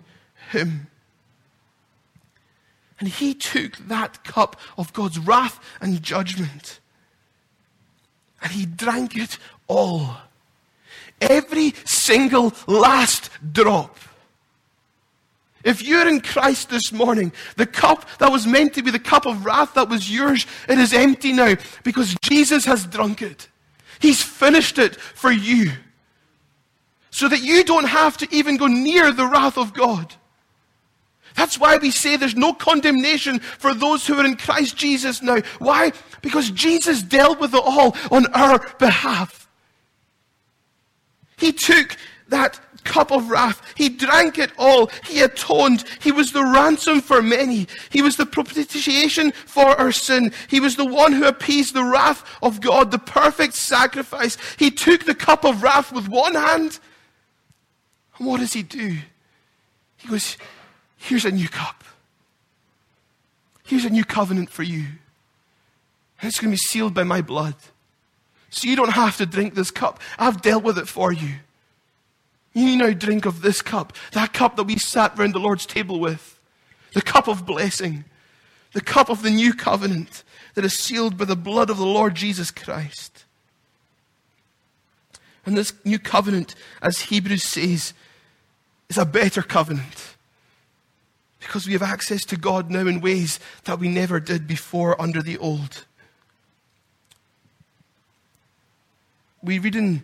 him. 0.52 0.88
And 3.00 3.08
he 3.08 3.36
took 3.36 3.78
that 3.78 4.23
cup 4.23 4.60
of 4.76 4.91
God's 4.91 5.19
wrath 5.19 5.60
and 5.80 6.02
judgment 6.02 6.80
and 8.41 8.52
he 8.52 8.65
drank 8.65 9.15
it 9.15 9.38
all. 9.67 10.17
Every 11.21 11.76
single 11.86 12.54
last 12.65 13.30
drop. 13.52 14.00
If 15.67 15.84
you're 15.84 16.08
in 16.08 16.21
Christ 16.21 16.69
this 16.69 16.93
morning, 16.93 17.34
the 17.58 17.65
cup 17.65 18.08
that 18.19 18.32
was 18.32 18.47
meant 18.47 18.73
to 18.75 18.82
be 18.82 18.89
the 18.89 18.99
cup 18.99 19.25
of 19.25 19.45
wrath 19.45 19.73
that 19.73 19.89
was 19.89 20.10
yours, 20.10 20.45
it 20.69 20.80
is 20.80 20.93
empty 20.93 21.34
now 21.34 21.56
because 21.84 22.15
Jesus 22.21 22.63
has 22.63 22.86
drunk 22.86 23.21
it. 23.21 23.49
He's 23.99 24.23
finished 24.23 24.77
it 24.77 24.95
for 24.95 25.30
you. 25.30 25.73
So 27.12 27.27
that 27.27 27.41
you 27.41 27.65
don't 27.65 27.84
have 27.84 28.15
to 28.19 28.34
even 28.34 28.56
go 28.56 28.67
near 28.67 29.12
the 29.12 29.25
wrath 29.25 29.58
of 29.58 29.73
God. 29.73 30.15
That's 31.36 31.60
why 31.60 31.75
we 31.75 31.91
say 31.91 32.15
there's 32.15 32.38
no 32.38 32.53
condemnation 32.53 33.39
for 33.39 33.73
those 33.73 34.08
who 34.08 34.17
are 34.17 34.25
in 34.25 34.38
Christ 34.38 34.77
Jesus 34.77 35.21
now. 35.21 35.41
Why? 35.60 35.91
Because 36.21 36.49
Jesus 36.49 37.03
dealt 37.03 37.41
with 37.41 37.53
it 37.53 37.62
all 37.62 37.93
on 38.10 38.27
our 38.27 38.65
behalf. 38.77 39.49
He 41.36 41.51
took 41.51 41.97
that 42.30 42.58
cup 42.88 43.12
of 43.12 43.30
wrath. 43.30 43.62
He 43.76 43.89
drank 43.89 44.38
it 44.38 44.52
all. 44.58 44.89
He 45.06 45.21
atoned. 45.21 45.84
He 46.00 46.12
was 46.12 46.32
the 46.32 46.43
ransom 46.43 47.02
for 47.02 47.21
many. 47.21 47.67
He 47.89 48.02
was 48.02 48.15
the 48.15 48.26
propitiation 48.26 49.32
for 49.32 49.65
our 49.65 49.91
sin. 49.91 50.32
He 50.47 50.60
was 50.60 50.76
the 50.76 50.86
one 50.86 51.12
who 51.12 51.26
appeased 51.26 51.73
the 51.73 51.84
wrath 51.84 52.23
of 52.41 52.62
God, 52.62 52.91
the 52.91 53.00
perfect 53.00 53.56
sacrifice. 53.56 54.38
He 54.58 54.71
took 54.71 55.06
the 55.06 55.15
cup 55.15 55.43
of 55.43 55.62
wrath 55.62 55.91
with 55.91 56.08
one 56.08 56.36
hand. 56.36 56.80
And 58.17 58.28
what 58.28 58.39
does 58.39 58.54
he 58.54 58.63
do? 58.63 58.97
He 59.97 60.08
goes, 60.08 60.38
Here's 60.97 61.26
a 61.26 61.32
new 61.32 61.47
cup. 61.47 61.84
Here's 63.63 63.86
a 63.86 63.89
new 63.89 64.06
covenant 64.06 64.50
for 64.50 64.63
you. 64.63 64.86
And 66.19 66.30
it's 66.30 66.39
going 66.39 66.50
to 66.50 66.54
be 66.54 66.58
sealed 66.58 66.93
by 66.93 67.04
my 67.04 67.21
blood. 67.21 67.56
So 68.50 68.67
you 68.67 68.76
don't 68.76 68.91
have 68.91 69.17
to 69.17 69.26
drink 69.26 69.54
this 69.54 69.71
cup. 69.71 70.00
I've 70.17 70.41
dealt 70.41 70.63
with 70.63 70.78
it 70.78 70.88
for 70.88 71.12
you. 71.12 71.36
You 72.57 72.75
now 72.75 72.91
drink 72.91 73.27
of 73.27 73.43
this 73.43 73.61
cup, 73.61 73.93
that 74.13 74.33
cup 74.33 74.55
that 74.55 74.63
we 74.63 74.77
sat 74.77 75.15
round 75.15 75.35
the 75.35 75.39
Lord's 75.39 75.67
table 75.67 75.99
with, 75.99 76.39
the 76.93 77.03
cup 77.03 77.27
of 77.27 77.45
blessing, 77.45 78.03
the 78.73 78.81
cup 78.81 79.11
of 79.11 79.21
the 79.21 79.29
new 79.29 79.53
covenant 79.53 80.23
that 80.55 80.65
is 80.65 80.79
sealed 80.79 81.19
by 81.19 81.25
the 81.25 81.35
blood 81.35 81.69
of 81.69 81.77
the 81.77 81.85
Lord 81.85 82.15
Jesus 82.15 82.49
Christ. 82.49 83.25
And 85.45 85.55
this 85.55 85.71
new 85.85 85.99
covenant, 85.99 86.55
as 86.81 87.01
Hebrews 87.01 87.43
says, 87.43 87.93
is 88.89 88.97
a 88.97 89.05
better 89.05 89.43
covenant. 89.43 90.15
Because 91.39 91.67
we 91.67 91.73
have 91.73 91.83
access 91.83 92.25
to 92.25 92.37
God 92.37 92.71
now 92.71 92.87
in 92.87 93.01
ways 93.01 93.39
that 93.65 93.77
we 93.77 93.87
never 93.87 94.19
did 94.19 94.47
before 94.47 94.99
under 94.99 95.21
the 95.21 95.37
old. 95.37 95.85
We 99.43 99.59
read 99.59 99.75
in 99.75 100.03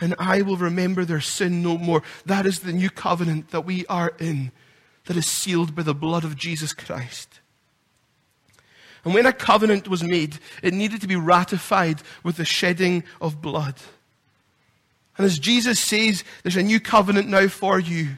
and 0.00 0.14
I 0.18 0.42
will 0.42 0.56
remember 0.56 1.04
their 1.04 1.20
sin 1.20 1.62
no 1.62 1.78
more. 1.78 2.02
That 2.26 2.46
is 2.46 2.60
the 2.60 2.72
new 2.72 2.90
covenant 2.90 3.50
that 3.50 3.64
we 3.64 3.86
are 3.86 4.12
in, 4.18 4.52
that 5.06 5.16
is 5.16 5.26
sealed 5.26 5.74
by 5.74 5.82
the 5.82 5.94
blood 5.94 6.24
of 6.24 6.36
Jesus 6.36 6.72
Christ. 6.72 7.40
And 9.04 9.14
when 9.14 9.26
a 9.26 9.32
covenant 9.32 9.88
was 9.88 10.02
made, 10.02 10.38
it 10.62 10.74
needed 10.74 11.00
to 11.00 11.08
be 11.08 11.16
ratified 11.16 12.02
with 12.22 12.36
the 12.36 12.44
shedding 12.44 13.02
of 13.20 13.42
blood. 13.42 13.74
And 15.18 15.26
as 15.26 15.38
Jesus 15.38 15.80
says, 15.80 16.24
there's 16.42 16.56
a 16.56 16.62
new 16.62 16.80
covenant 16.80 17.28
now 17.28 17.48
for 17.48 17.78
you. 17.78 18.16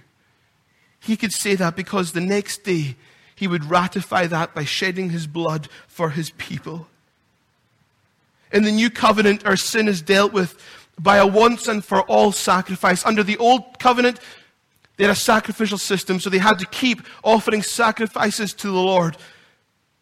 He 1.00 1.16
could 1.16 1.32
say 1.32 1.54
that 1.54 1.76
because 1.76 2.12
the 2.12 2.20
next 2.20 2.64
day 2.64 2.96
he 3.34 3.46
would 3.46 3.64
ratify 3.64 4.26
that 4.26 4.54
by 4.54 4.64
shedding 4.64 5.10
his 5.10 5.26
blood 5.26 5.68
for 5.86 6.10
his 6.10 6.30
people. 6.30 6.86
In 8.52 8.62
the 8.62 8.70
new 8.70 8.90
covenant, 8.90 9.44
our 9.44 9.56
sin 9.56 9.88
is 9.88 10.00
dealt 10.00 10.32
with 10.32 10.56
by 10.98 11.16
a 11.16 11.26
once 11.26 11.68
and 11.68 11.84
for 11.84 12.02
all 12.02 12.32
sacrifice. 12.32 13.04
Under 13.04 13.22
the 13.22 13.36
old 13.38 13.78
covenant, 13.78 14.20
they 14.96 15.04
had 15.04 15.10
a 15.10 15.16
sacrificial 15.16 15.78
system, 15.78 16.20
so 16.20 16.30
they 16.30 16.38
had 16.38 16.58
to 16.60 16.66
keep 16.66 17.02
offering 17.22 17.62
sacrifices 17.62 18.52
to 18.54 18.68
the 18.68 18.72
Lord. 18.72 19.16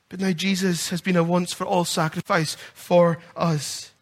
But 0.08 0.20
now 0.20 0.32
Jesus 0.32 0.90
has 0.90 1.00
been 1.00 1.16
a 1.16 1.22
once 1.22 1.52
for 1.52 1.64
all 1.64 1.84
sacrifice 1.84 2.56
for 2.74 3.18
us. 3.34 3.92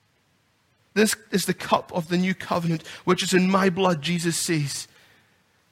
This 0.95 1.15
is 1.31 1.45
the 1.45 1.55
cup 1.55 1.93
of 1.95 2.09
the 2.09 2.17
new 2.17 2.35
covenant, 2.35 2.85
which 3.05 3.23
is 3.23 3.33
in 3.33 3.49
my 3.49 3.71
blood, 3.71 4.03
Jesus 4.03 4.37
says. 4.37 4.89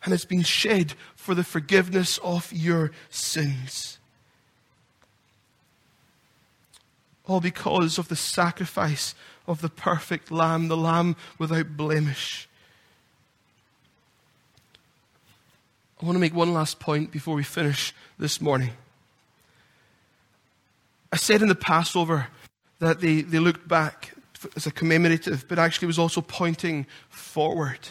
And 0.05 0.15
it's 0.15 0.25
been 0.25 0.45
shed 0.45 0.95
for 1.17 1.35
the 1.35 1.43
forgiveness 1.43 2.19
of 2.19 2.53
your 2.53 2.93
sins. 3.11 3.99
All 7.27 7.41
because 7.41 7.99
of 7.99 8.07
the 8.07 8.17
sacrifice 8.17 9.17
of 9.49 9.63
the 9.63 9.69
perfect 9.71 10.31
Lamb, 10.31 10.69
the 10.69 10.77
Lamb 10.77 11.17
without 11.39 11.77
blemish. 11.77 12.49
I 16.01 16.07
want 16.07 16.15
to 16.15 16.21
make 16.21 16.35
one 16.35 16.53
last 16.53 16.79
point 16.79 17.11
before 17.11 17.35
we 17.35 17.43
finish 17.43 17.93
this 18.19 18.41
morning. 18.41 18.71
I 21.13 21.17
said 21.17 21.43
in 21.43 21.49
the 21.49 21.57
Passover 21.57 22.29
that 22.79 23.01
they, 23.01 23.23
they 23.23 23.41
looked 23.41 23.67
back 23.67 24.15
as 24.55 24.67
a 24.67 24.71
commemorative, 24.71 25.47
but 25.49 25.59
actually 25.59 25.87
was 25.87 25.99
also 25.99 26.21
pointing 26.21 26.87
forward. 27.09 27.89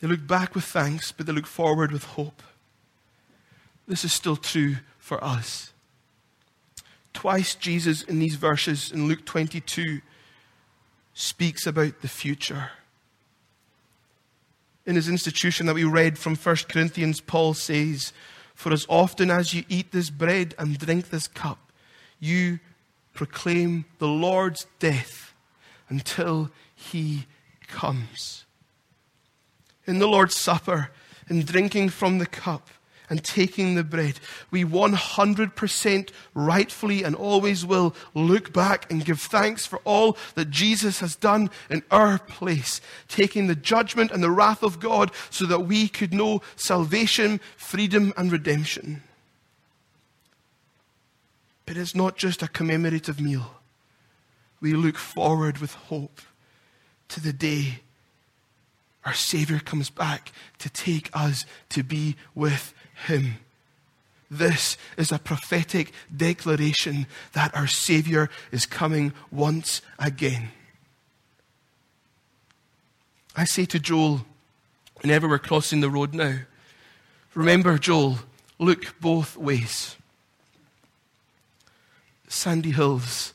They 0.00 0.08
look 0.08 0.26
back 0.26 0.54
with 0.54 0.64
thanks, 0.64 1.12
but 1.12 1.24
they 1.24 1.32
look 1.32 1.46
forward 1.46 1.92
with 1.92 2.04
hope. 2.04 2.42
This 3.88 4.04
is 4.04 4.12
still 4.12 4.36
true 4.36 4.76
for 4.98 5.22
us. 5.24 5.72
Twice, 7.16 7.54
Jesus, 7.54 8.02
in 8.02 8.18
these 8.18 8.34
verses 8.34 8.92
in 8.92 9.08
Luke 9.08 9.24
22, 9.24 10.02
speaks 11.14 11.66
about 11.66 12.02
the 12.02 12.08
future. 12.08 12.72
In 14.84 14.96
his 14.96 15.08
institution 15.08 15.64
that 15.64 15.74
we 15.74 15.84
read 15.84 16.18
from 16.18 16.36
1 16.36 16.56
Corinthians, 16.68 17.22
Paul 17.22 17.54
says, 17.54 18.12
For 18.54 18.70
as 18.70 18.84
often 18.86 19.30
as 19.30 19.54
you 19.54 19.64
eat 19.70 19.92
this 19.92 20.10
bread 20.10 20.54
and 20.58 20.78
drink 20.78 21.08
this 21.08 21.26
cup, 21.26 21.72
you 22.20 22.60
proclaim 23.14 23.86
the 23.98 24.08
Lord's 24.08 24.66
death 24.78 25.32
until 25.88 26.50
he 26.74 27.24
comes 27.66 28.44
in 29.86 30.00
the 30.00 30.06
Lord's 30.06 30.36
Supper, 30.36 30.90
in 31.30 31.46
drinking 31.46 31.88
from 31.88 32.18
the 32.18 32.26
cup, 32.26 32.68
and 33.08 33.22
taking 33.22 33.74
the 33.74 33.84
bread, 33.84 34.20
we 34.50 34.64
100% 34.64 36.10
rightfully 36.34 37.02
and 37.02 37.14
always 37.14 37.64
will 37.64 37.94
look 38.14 38.52
back 38.52 38.90
and 38.90 39.04
give 39.04 39.20
thanks 39.20 39.66
for 39.66 39.78
all 39.84 40.16
that 40.34 40.50
Jesus 40.50 41.00
has 41.00 41.16
done 41.16 41.50
in 41.70 41.82
our 41.90 42.18
place, 42.18 42.80
taking 43.08 43.46
the 43.46 43.54
judgment 43.54 44.10
and 44.10 44.22
the 44.22 44.30
wrath 44.30 44.62
of 44.62 44.80
God 44.80 45.10
so 45.30 45.46
that 45.46 45.60
we 45.60 45.88
could 45.88 46.12
know 46.12 46.42
salvation, 46.56 47.40
freedom, 47.56 48.12
and 48.16 48.32
redemption. 48.32 49.02
But 51.64 51.76
it's 51.76 51.94
not 51.94 52.16
just 52.16 52.42
a 52.42 52.48
commemorative 52.48 53.20
meal. 53.20 53.56
We 54.60 54.72
look 54.72 54.96
forward 54.96 55.58
with 55.58 55.74
hope 55.74 56.20
to 57.08 57.20
the 57.20 57.32
day 57.32 57.80
our 59.06 59.14
Savior 59.14 59.60
comes 59.60 59.88
back 59.88 60.32
to 60.58 60.68
take 60.68 61.08
us 61.14 61.46
to 61.68 61.84
be 61.84 62.16
with 62.34 62.74
Him. 63.06 63.36
This 64.30 64.76
is 64.96 65.12
a 65.12 65.18
prophetic 65.18 65.92
declaration 66.14 67.06
that 67.32 67.54
our 67.54 67.66
Savior 67.66 68.28
is 68.50 68.66
coming 68.66 69.12
once 69.30 69.82
again. 69.98 70.50
I 73.36 73.44
say 73.44 73.66
to 73.66 73.78
Joel, 73.78 74.26
whenever 75.02 75.28
we're 75.28 75.38
crossing 75.38 75.80
the 75.80 75.90
road 75.90 76.14
now, 76.14 76.38
remember, 77.34 77.78
Joel, 77.78 78.18
look 78.58 78.98
both 79.00 79.36
ways. 79.36 79.96
Sandy 82.28 82.72
Hills, 82.72 83.34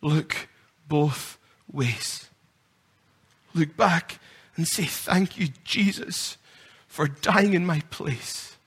look 0.00 0.48
both 0.86 1.38
ways. 1.72 2.28
Look 3.54 3.76
back 3.76 4.20
and 4.56 4.68
say, 4.68 4.84
Thank 4.84 5.38
you, 5.38 5.48
Jesus, 5.64 6.36
for 6.86 7.08
dying 7.08 7.54
in 7.54 7.66
my 7.66 7.80
place. 7.90 8.57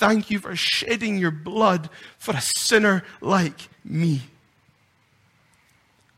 Thank 0.00 0.30
you 0.30 0.38
for 0.38 0.56
shedding 0.56 1.18
your 1.18 1.30
blood 1.30 1.90
for 2.16 2.34
a 2.34 2.40
sinner 2.40 3.04
like 3.20 3.68
me. 3.84 4.22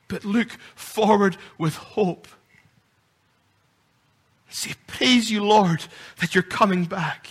But 0.06 0.24
look 0.24 0.52
forward 0.76 1.36
with 1.58 1.74
hope. 1.74 2.28
Say, 4.48 4.74
Praise 4.86 5.32
you, 5.32 5.42
Lord, 5.42 5.84
that 6.20 6.32
you're 6.32 6.44
coming 6.44 6.84
back. 6.84 7.26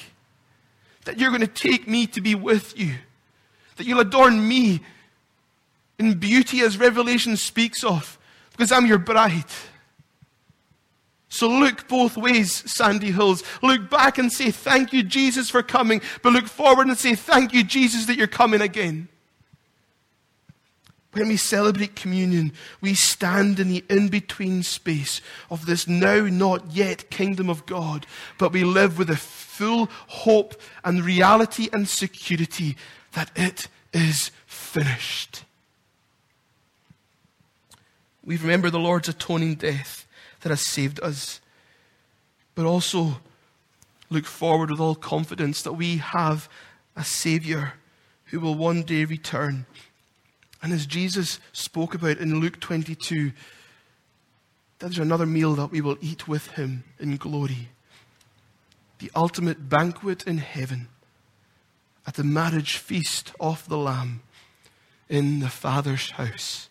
That 1.05 1.17
you're 1.17 1.29
going 1.29 1.39
to 1.39 1.47
take 1.47 1.87
me 1.87 2.05
to 2.07 2.19
be 2.19 2.35
with 2.35 2.77
you. 2.77 2.95
That 3.77 3.87
you'll 3.87 4.01
adorn 4.01 4.45
me 4.45 4.81
in 5.97 6.15
beauty 6.15 6.59
as 6.59 6.77
Revelation 6.77 7.37
speaks 7.37 7.81
of, 7.81 8.19
because 8.51 8.73
I'm 8.73 8.85
your 8.85 8.97
bride. 8.97 9.45
So 11.31 11.47
look 11.47 11.87
both 11.87 12.17
ways, 12.17 12.69
Sandy 12.69 13.09
Hills. 13.09 13.41
Look 13.63 13.89
back 13.89 14.17
and 14.17 14.29
say, 14.29 14.51
Thank 14.51 14.91
you, 14.91 15.01
Jesus, 15.01 15.49
for 15.49 15.63
coming. 15.63 16.01
But 16.21 16.33
look 16.33 16.45
forward 16.45 16.87
and 16.87 16.97
say, 16.97 17.15
Thank 17.15 17.53
you, 17.53 17.63
Jesus, 17.63 18.05
that 18.07 18.17
you're 18.17 18.27
coming 18.27 18.59
again. 18.59 19.07
When 21.13 21.29
we 21.29 21.37
celebrate 21.37 21.95
communion, 21.95 22.51
we 22.81 22.95
stand 22.95 23.61
in 23.61 23.69
the 23.69 23.85
in 23.89 24.09
between 24.09 24.61
space 24.63 25.21
of 25.49 25.65
this 25.65 25.87
now 25.87 26.25
not 26.25 26.69
yet 26.71 27.09
kingdom 27.09 27.49
of 27.49 27.65
God, 27.65 28.05
but 28.37 28.51
we 28.51 28.65
live 28.65 28.97
with 28.97 29.09
a 29.09 29.15
full 29.15 29.89
hope 30.07 30.61
and 30.83 31.01
reality 31.01 31.69
and 31.71 31.87
security 31.87 32.75
that 33.13 33.31
it 33.37 33.69
is 33.93 34.31
finished. 34.45 35.45
We 38.21 38.35
remember 38.35 38.69
the 38.69 38.79
Lord's 38.79 39.07
atoning 39.07 39.55
death 39.55 40.05
that 40.41 40.49
has 40.49 40.61
saved 40.61 40.99
us, 41.01 41.41
but 42.55 42.65
also 42.65 43.19
look 44.09 44.25
forward 44.25 44.69
with 44.69 44.79
all 44.79 44.95
confidence 44.95 45.61
that 45.61 45.73
we 45.73 45.97
have 45.97 46.49
a 46.95 47.03
Savior 47.03 47.73
who 48.25 48.39
will 48.39 48.55
one 48.55 48.83
day 48.83 49.05
return. 49.05 49.65
And 50.61 50.73
as 50.73 50.85
Jesus 50.85 51.39
spoke 51.53 51.95
about 51.95 52.17
in 52.17 52.39
Luke 52.39 52.59
22, 52.59 53.31
there's 54.79 54.99
another 54.99 55.25
meal 55.25 55.55
that 55.55 55.71
we 55.71 55.81
will 55.81 55.97
eat 56.01 56.27
with 56.27 56.47
him 56.51 56.83
in 56.99 57.17
glory. 57.17 57.69
The 58.99 59.11
ultimate 59.15 59.69
banquet 59.69 60.27
in 60.27 60.39
heaven 60.39 60.87
at 62.05 62.15
the 62.15 62.23
marriage 62.23 62.77
feast 62.77 63.31
of 63.39 63.67
the 63.67 63.77
Lamb 63.77 64.21
in 65.09 65.39
the 65.39 65.49
Father's 65.49 66.11
house. 66.11 66.69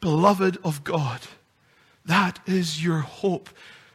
Beloved 0.00 0.58
of 0.64 0.84
God, 0.84 1.20
that 2.04 2.40
is 2.46 2.82
your 2.82 2.98
hope 2.98 3.48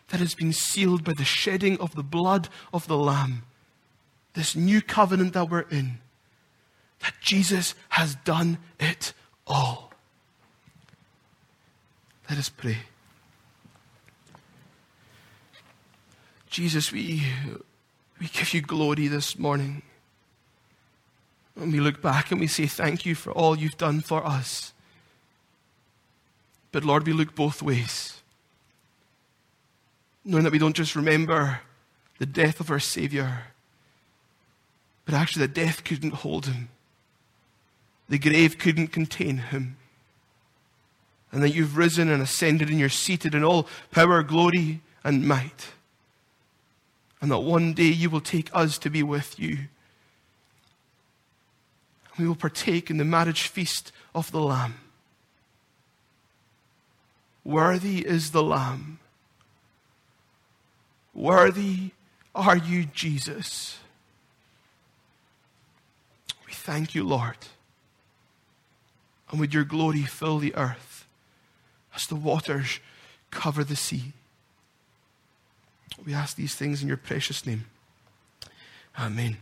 that 0.10 0.20
has 0.20 0.34
been 0.34 0.54
sealed 0.54 1.04
by 1.04 1.14
the 1.14 1.24
shedding 1.24 1.80
of 1.80 1.96
the 1.96 2.04
blood 2.04 2.50
of 2.74 2.88
the 2.88 2.98
Lamb. 2.98 3.44
This 4.34 4.56
new 4.56 4.82
covenant 4.82 5.34
that 5.34 5.50
we're 5.50 5.62
in, 5.62 6.00
that 7.02 7.14
Jesus 7.22 7.76
has 7.90 8.16
done 8.16 8.58
it 8.80 9.14
all. 9.46 9.92
Let 12.30 12.40
us 12.40 12.50
pray. 12.50 12.78
Jesus, 16.50 16.92
we, 16.92 17.24
we 18.20 18.28
give 18.28 18.54
you 18.54 18.62
glory 18.62 19.08
this 19.08 19.38
morning. 19.38 19.84
And 21.56 21.72
we 21.72 21.80
look 21.80 22.02
back 22.02 22.32
and 22.32 22.40
we 22.40 22.48
say, 22.48 22.66
Thank 22.66 23.06
you 23.06 23.16
for 23.16 23.32
all 23.32 23.58
you've 23.58 23.78
done 23.78 24.02
for 24.02 24.26
us. 24.26 24.74
But 26.72 26.86
Lord, 26.86 27.06
we 27.06 27.14
look 27.14 27.36
both 27.36 27.62
ways. 27.62 28.22
Knowing 30.24 30.44
that 30.44 30.54
we 30.54 30.60
don't 30.60 30.76
just 30.76 30.96
remember 30.96 31.62
the 32.20 32.26
death 32.26 32.60
of 32.60 32.70
our 32.70 32.80
Savior, 32.80 33.44
but 35.06 35.14
actually 35.14 35.48
the 35.48 35.54
death 35.54 35.84
couldn't 35.84 36.16
hold 36.16 36.46
him. 36.46 36.70
The 38.10 38.20
grave 38.20 38.58
couldn't 38.58 38.90
contain 38.90 39.38
him. 39.38 39.78
And 41.32 41.42
that 41.44 41.52
you've 41.52 41.78
risen 41.78 42.10
and 42.10 42.22
ascended 42.22 42.70
and 42.70 42.80
you're 42.80 42.90
seated 42.90 43.36
in 43.36 43.44
all 43.44 43.68
power, 43.92 44.24
glory, 44.24 44.82
and 45.04 45.28
might. 45.28 45.68
And 47.22 47.32
that 47.32 47.40
one 47.40 47.74
day 47.74 47.84
you 47.84 48.10
will 48.10 48.22
take 48.22 48.50
us 48.54 48.78
to 48.80 48.90
be 48.90 49.04
with 49.04 49.40
you. 49.40 49.60
We 52.18 52.28
will 52.28 52.36
partake 52.36 52.90
in 52.90 52.98
the 52.98 53.06
marriage 53.06 53.48
feast 53.48 53.92
of 54.14 54.32
the 54.32 54.42
Lamb. 54.42 54.76
Worthy 57.50 58.06
is 58.06 58.30
the 58.30 58.44
Lamb. 58.44 59.00
Worthy 61.16 61.90
are 62.36 62.56
you, 62.56 62.86
Jesus. 62.86 63.80
We 66.46 66.54
thank 66.54 66.94
you, 66.94 67.04
Lord. 67.04 67.38
And 69.32 69.40
with 69.40 69.52
your 69.52 69.64
glory, 69.64 70.04
fill 70.04 70.38
the 70.38 70.54
earth 70.54 71.08
as 71.96 72.06
the 72.06 72.14
waters 72.14 72.80
cover 73.32 73.64
the 73.64 73.76
sea. 73.76 74.14
We 76.06 76.14
ask 76.14 76.36
these 76.36 76.54
things 76.54 76.84
in 76.84 76.88
your 76.88 76.98
precious 76.98 77.48
name. 77.48 77.66
Amen. 79.00 79.38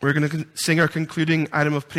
We're 0.00 0.12
going 0.12 0.28
to 0.28 0.46
sing 0.54 0.78
our 0.78 0.86
concluding 0.86 1.48
item 1.52 1.74
of 1.74 1.88
prayer. 1.88 1.92